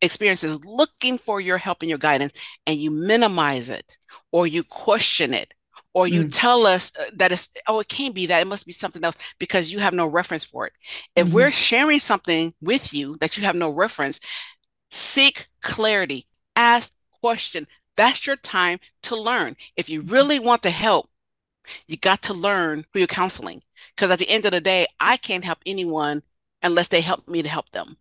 experiences 0.01 0.63
looking 0.65 1.17
for 1.17 1.39
your 1.39 1.57
help 1.57 1.81
and 1.81 1.89
your 1.89 1.99
guidance 1.99 2.33
and 2.65 2.77
you 2.77 2.89
minimize 2.89 3.69
it 3.69 3.97
or 4.31 4.47
you 4.47 4.63
question 4.63 5.33
it 5.33 5.51
or 5.93 6.07
you 6.07 6.25
mm. 6.25 6.29
tell 6.31 6.65
us 6.65 6.91
uh, 6.97 7.05
that 7.13 7.31
it's 7.31 7.49
oh 7.67 7.79
it 7.79 7.87
can't 7.87 8.15
be 8.15 8.25
that 8.25 8.41
it 8.41 8.47
must 8.47 8.65
be 8.65 8.71
something 8.71 9.03
else 9.03 9.17
because 9.39 9.71
you 9.71 9.79
have 9.79 9.93
no 9.93 10.07
reference 10.07 10.43
for 10.43 10.65
it 10.65 10.73
if 11.15 11.27
mm-hmm. 11.27 11.35
we're 11.35 11.51
sharing 11.51 11.99
something 11.99 12.53
with 12.61 12.93
you 12.93 13.15
that 13.17 13.37
you 13.37 13.43
have 13.43 13.55
no 13.55 13.69
reference 13.69 14.19
seek 14.89 15.47
clarity 15.61 16.25
ask 16.55 16.93
question 17.21 17.67
that's 17.97 18.25
your 18.25 18.37
time 18.37 18.79
to 19.03 19.15
learn. 19.15 19.57
If 19.75 19.89
you 19.89 20.01
really 20.01 20.39
want 20.39 20.63
to 20.63 20.69
help, 20.69 21.09
you 21.87 21.97
got 21.97 22.21
to 22.23 22.33
learn 22.33 22.85
who 22.93 22.99
you're 22.99 23.07
counseling. 23.07 23.61
Because 23.95 24.11
at 24.11 24.19
the 24.19 24.29
end 24.29 24.45
of 24.45 24.51
the 24.51 24.61
day, 24.61 24.87
I 24.99 25.17
can't 25.17 25.43
help 25.43 25.59
anyone 25.65 26.23
unless 26.63 26.87
they 26.87 27.01
help 27.01 27.27
me 27.27 27.41
to 27.41 27.49
help 27.49 27.69
them. 27.71 27.97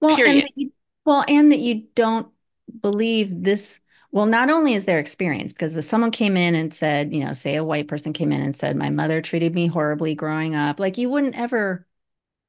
Well, 0.00 0.16
Period. 0.16 0.44
And 0.44 0.52
you, 0.56 0.72
well, 1.04 1.24
and 1.28 1.52
that 1.52 1.60
you 1.60 1.84
don't 1.94 2.28
believe 2.80 3.44
this. 3.44 3.80
Well, 4.12 4.26
not 4.26 4.50
only 4.50 4.74
is 4.74 4.86
their 4.86 4.98
experience, 4.98 5.52
because 5.52 5.76
if 5.76 5.84
someone 5.84 6.10
came 6.10 6.36
in 6.36 6.56
and 6.56 6.74
said, 6.74 7.14
you 7.14 7.24
know, 7.24 7.32
say 7.32 7.54
a 7.54 7.64
white 7.64 7.86
person 7.86 8.12
came 8.12 8.32
in 8.32 8.40
and 8.40 8.56
said, 8.56 8.76
my 8.76 8.90
mother 8.90 9.22
treated 9.22 9.54
me 9.54 9.68
horribly 9.68 10.16
growing 10.16 10.56
up, 10.56 10.80
like 10.80 10.98
you 10.98 11.08
wouldn't 11.08 11.36
ever 11.36 11.86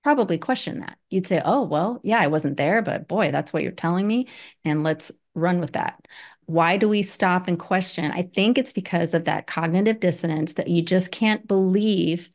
probably 0.03 0.39
question 0.39 0.79
that. 0.79 0.97
You'd 1.11 1.27
say, 1.27 1.41
oh, 1.43 1.61
well, 1.61 2.01
yeah, 2.03 2.19
I 2.19 2.27
wasn't 2.27 2.57
there, 2.57 2.81
but 2.81 3.07
boy, 3.07 3.31
that's 3.31 3.53
what 3.53 3.61
you're 3.61 3.71
telling 3.71 4.07
me. 4.07 4.27
And 4.65 4.83
let's 4.83 5.11
run 5.35 5.59
with 5.59 5.73
that. 5.73 6.07
Why 6.45 6.77
do 6.77 6.89
we 6.89 7.01
stop 7.01 7.47
and 7.47 7.59
question? 7.59 8.11
I 8.11 8.23
think 8.23 8.57
it's 8.57 8.73
because 8.73 9.13
of 9.13 9.25
that 9.25 9.47
cognitive 9.47 9.99
dissonance 9.99 10.53
that 10.53 10.67
you 10.67 10.81
just 10.81 11.11
can't 11.11 11.47
believe 11.47 12.29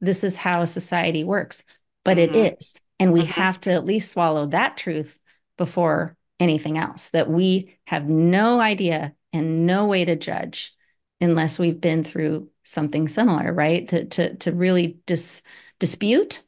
this 0.00 0.24
is 0.24 0.36
how 0.36 0.64
society 0.64 1.24
works, 1.24 1.64
but 2.04 2.16
mm-hmm. 2.16 2.34
it 2.34 2.58
is. 2.58 2.80
And 2.98 3.12
we 3.12 3.22
mm-hmm. 3.22 3.30
have 3.32 3.60
to 3.62 3.72
at 3.72 3.84
least 3.84 4.12
swallow 4.12 4.46
that 4.46 4.76
truth 4.76 5.18
before 5.56 6.16
anything 6.40 6.78
else 6.78 7.10
that 7.10 7.28
we 7.28 7.76
have 7.86 8.08
no 8.08 8.60
idea 8.60 9.14
and 9.32 9.66
no 9.66 9.86
way 9.86 10.04
to 10.04 10.16
judge 10.16 10.74
unless 11.20 11.58
we've 11.58 11.80
been 11.80 12.04
through 12.04 12.48
something 12.64 13.08
similar, 13.08 13.52
right? 13.52 13.88
To, 13.88 14.04
to, 14.04 14.34
to 14.36 14.52
really 14.52 14.98
dis, 15.06 15.42
dispute 15.80 16.44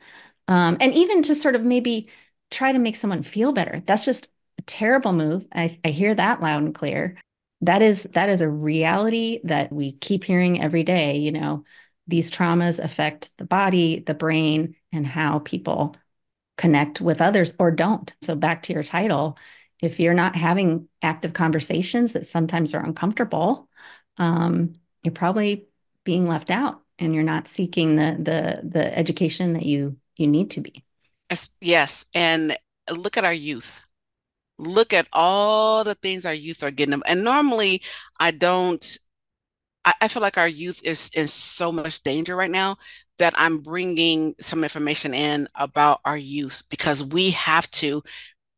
um, 0.50 0.76
and 0.80 0.92
even 0.92 1.22
to 1.22 1.34
sort 1.34 1.54
of 1.54 1.64
maybe 1.64 2.08
try 2.50 2.72
to 2.72 2.78
make 2.78 2.96
someone 2.96 3.22
feel 3.22 3.52
better. 3.52 3.82
That's 3.86 4.04
just 4.04 4.28
terrible 4.62 5.12
move. 5.12 5.46
I, 5.52 5.78
I 5.84 5.88
hear 5.88 6.14
that 6.14 6.42
loud 6.42 6.62
and 6.62 6.74
clear. 6.74 7.16
That 7.62 7.82
is 7.82 8.04
that 8.14 8.28
is 8.28 8.40
a 8.40 8.48
reality 8.48 9.40
that 9.44 9.72
we 9.72 9.92
keep 9.92 10.24
hearing 10.24 10.62
every 10.62 10.82
day. 10.82 11.18
You 11.18 11.32
know, 11.32 11.64
these 12.06 12.30
traumas 12.30 12.82
affect 12.82 13.30
the 13.36 13.44
body, 13.44 14.00
the 14.00 14.14
brain, 14.14 14.76
and 14.92 15.06
how 15.06 15.40
people 15.40 15.94
connect 16.56 17.00
with 17.00 17.20
others 17.20 17.54
or 17.58 17.70
don't. 17.70 18.12
So 18.22 18.34
back 18.34 18.62
to 18.64 18.72
your 18.72 18.82
title, 18.82 19.38
if 19.80 20.00
you're 20.00 20.14
not 20.14 20.36
having 20.36 20.88
active 21.02 21.32
conversations 21.32 22.12
that 22.12 22.26
sometimes 22.26 22.74
are 22.74 22.84
uncomfortable, 22.84 23.68
um, 24.18 24.74
you're 25.02 25.12
probably 25.12 25.68
being 26.04 26.26
left 26.26 26.50
out 26.50 26.82
and 26.98 27.14
you're 27.14 27.24
not 27.24 27.48
seeking 27.48 27.96
the 27.96 28.16
the 28.18 28.68
the 28.68 28.98
education 28.98 29.54
that 29.54 29.64
you 29.64 29.96
you 30.16 30.26
need 30.26 30.50
to 30.52 30.60
be. 30.60 30.84
Yes. 31.60 32.06
and 32.14 32.56
look 32.90 33.16
at 33.16 33.24
our 33.24 33.32
youth 33.32 33.86
look 34.60 34.92
at 34.92 35.08
all 35.12 35.84
the 35.84 35.94
things 35.94 36.26
our 36.26 36.34
youth 36.34 36.62
are 36.62 36.70
getting 36.70 36.90
them. 36.90 37.02
And 37.06 37.24
normally 37.24 37.82
I 38.18 38.30
don't, 38.30 38.98
I, 39.84 39.94
I 40.02 40.08
feel 40.08 40.22
like 40.22 40.38
our 40.38 40.48
youth 40.48 40.82
is 40.84 41.10
in 41.14 41.28
so 41.28 41.72
much 41.72 42.02
danger 42.02 42.36
right 42.36 42.50
now 42.50 42.76
that 43.18 43.34
I'm 43.36 43.58
bringing 43.58 44.34
some 44.40 44.62
information 44.64 45.14
in 45.14 45.48
about 45.54 46.00
our 46.04 46.16
youth 46.16 46.62
because 46.70 47.04
we 47.04 47.30
have 47.30 47.70
to, 47.72 48.02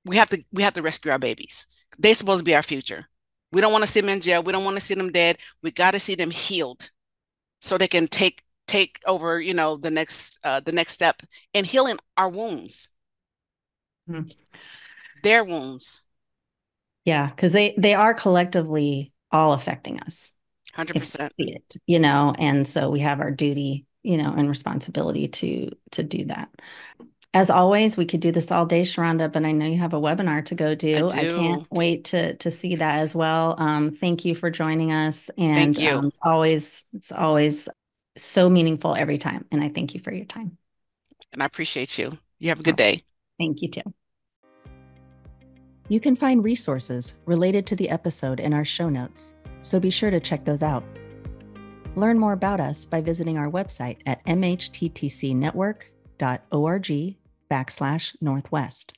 we 0.04 0.16
have 0.16 0.28
to, 0.30 0.42
we 0.52 0.62
have 0.62 0.74
to 0.74 0.82
rescue 0.82 1.12
our 1.12 1.18
babies. 1.18 1.66
They're 1.98 2.14
supposed 2.14 2.40
to 2.40 2.44
be 2.44 2.54
our 2.54 2.62
future. 2.62 3.06
We 3.52 3.60
don't 3.60 3.72
want 3.72 3.84
to 3.84 3.90
see 3.90 4.00
them 4.00 4.10
in 4.10 4.20
jail. 4.20 4.42
We 4.42 4.52
don't 4.52 4.64
want 4.64 4.76
to 4.76 4.82
see 4.82 4.94
them 4.94 5.12
dead. 5.12 5.38
We 5.62 5.70
got 5.70 5.92
to 5.92 6.00
see 6.00 6.14
them 6.14 6.30
healed 6.30 6.90
so 7.60 7.78
they 7.78 7.88
can 7.88 8.06
take 8.08 8.42
take 8.66 9.00
over 9.06 9.40
you 9.40 9.54
know 9.54 9.76
the 9.76 9.90
next 9.90 10.38
uh, 10.44 10.60
the 10.60 10.72
next 10.72 10.92
step 10.92 11.22
in 11.52 11.64
healing 11.64 11.98
our 12.16 12.28
wounds 12.28 12.88
mm-hmm 14.08 14.41
their 15.22 15.44
wounds. 15.44 16.02
Yeah, 17.04 17.28
because 17.28 17.52
they 17.52 17.74
they 17.76 17.94
are 17.94 18.14
collectively 18.14 19.12
all 19.30 19.52
affecting 19.52 20.00
us. 20.00 20.32
Hundred 20.74 20.98
percent. 20.98 21.32
You 21.86 21.98
know, 21.98 22.34
and 22.38 22.66
so 22.66 22.90
we 22.90 23.00
have 23.00 23.20
our 23.20 23.30
duty, 23.30 23.86
you 24.02 24.16
know, 24.16 24.32
and 24.36 24.48
responsibility 24.48 25.28
to 25.28 25.70
to 25.92 26.02
do 26.02 26.24
that. 26.26 26.48
As 27.34 27.48
always, 27.48 27.96
we 27.96 28.04
could 28.04 28.20
do 28.20 28.30
this 28.30 28.50
all 28.52 28.66
day, 28.66 28.82
Sherronda, 28.82 29.32
but 29.32 29.44
I 29.44 29.52
know 29.52 29.64
you 29.64 29.78
have 29.78 29.94
a 29.94 30.00
webinar 30.00 30.44
to 30.46 30.54
go 30.54 30.74
do. 30.74 30.96
I, 30.96 31.00
do. 31.00 31.08
I 31.08 31.24
can't 31.24 31.66
wait 31.70 32.04
to 32.06 32.36
to 32.36 32.50
see 32.50 32.76
that 32.76 32.98
as 32.98 33.14
well. 33.14 33.54
Um, 33.58 33.90
thank 33.90 34.24
you 34.24 34.34
for 34.34 34.50
joining 34.50 34.92
us, 34.92 35.30
and 35.38 35.74
thank 35.74 35.88
um, 35.88 36.06
it's 36.06 36.18
always 36.22 36.84
it's 36.92 37.10
always 37.10 37.68
so 38.16 38.50
meaningful 38.50 38.94
every 38.94 39.18
time. 39.18 39.46
And 39.50 39.64
I 39.64 39.70
thank 39.70 39.94
you 39.94 40.00
for 40.00 40.12
your 40.12 40.26
time. 40.26 40.58
And 41.32 41.42
I 41.42 41.46
appreciate 41.46 41.96
you. 41.96 42.12
You 42.38 42.50
have 42.50 42.60
a 42.60 42.62
good 42.62 42.76
day. 42.76 43.02
Thank 43.38 43.62
you 43.62 43.70
too. 43.70 43.94
You 45.92 46.00
can 46.00 46.16
find 46.16 46.42
resources 46.42 47.12
related 47.26 47.66
to 47.66 47.76
the 47.76 47.90
episode 47.90 48.40
in 48.40 48.54
our 48.54 48.64
show 48.64 48.88
notes, 48.88 49.34
so 49.60 49.78
be 49.78 49.90
sure 49.90 50.10
to 50.10 50.20
check 50.20 50.46
those 50.46 50.62
out. 50.62 50.82
Learn 51.96 52.18
more 52.18 52.32
about 52.32 52.60
us 52.60 52.86
by 52.86 53.02
visiting 53.02 53.36
our 53.36 53.50
website 53.50 53.98
at 54.06 54.24
mhttcnetwork.org 54.24 57.16
backslash 57.50 58.16
northwest. 58.22 58.94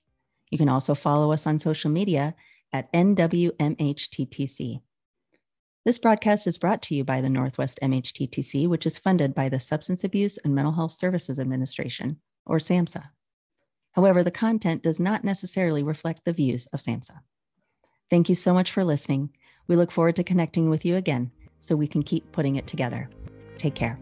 You 0.52 0.58
can 0.58 0.68
also 0.68 0.94
follow 0.94 1.32
us 1.32 1.48
on 1.48 1.58
social 1.58 1.90
media 1.90 2.36
at 2.72 2.92
NWMHTTC. 2.92 4.80
This 5.84 5.98
broadcast 5.98 6.46
is 6.46 6.58
brought 6.58 6.80
to 6.82 6.94
you 6.94 7.02
by 7.02 7.20
the 7.20 7.28
Northwest 7.28 7.80
MHTTC, 7.82 8.68
which 8.68 8.86
is 8.86 8.98
funded 8.98 9.34
by 9.34 9.48
the 9.48 9.58
Substance 9.58 10.04
Abuse 10.04 10.38
and 10.44 10.54
Mental 10.54 10.74
Health 10.74 10.92
Services 10.92 11.40
Administration, 11.40 12.20
or 12.46 12.58
SAMHSA. 12.58 13.06
However, 13.94 14.22
the 14.22 14.30
content 14.30 14.82
does 14.82 15.00
not 15.00 15.24
necessarily 15.24 15.82
reflect 15.82 16.24
the 16.24 16.32
views 16.32 16.66
of 16.72 16.80
SAMHSA. 16.80 17.20
Thank 18.10 18.28
you 18.28 18.34
so 18.34 18.52
much 18.52 18.70
for 18.70 18.84
listening. 18.84 19.30
We 19.66 19.76
look 19.76 19.90
forward 19.90 20.16
to 20.16 20.24
connecting 20.24 20.68
with 20.68 20.84
you 20.84 20.96
again 20.96 21.30
so 21.60 21.74
we 21.74 21.88
can 21.88 22.02
keep 22.02 22.30
putting 22.32 22.56
it 22.56 22.66
together. 22.66 23.08
Take 23.56 23.74
care. 23.74 23.98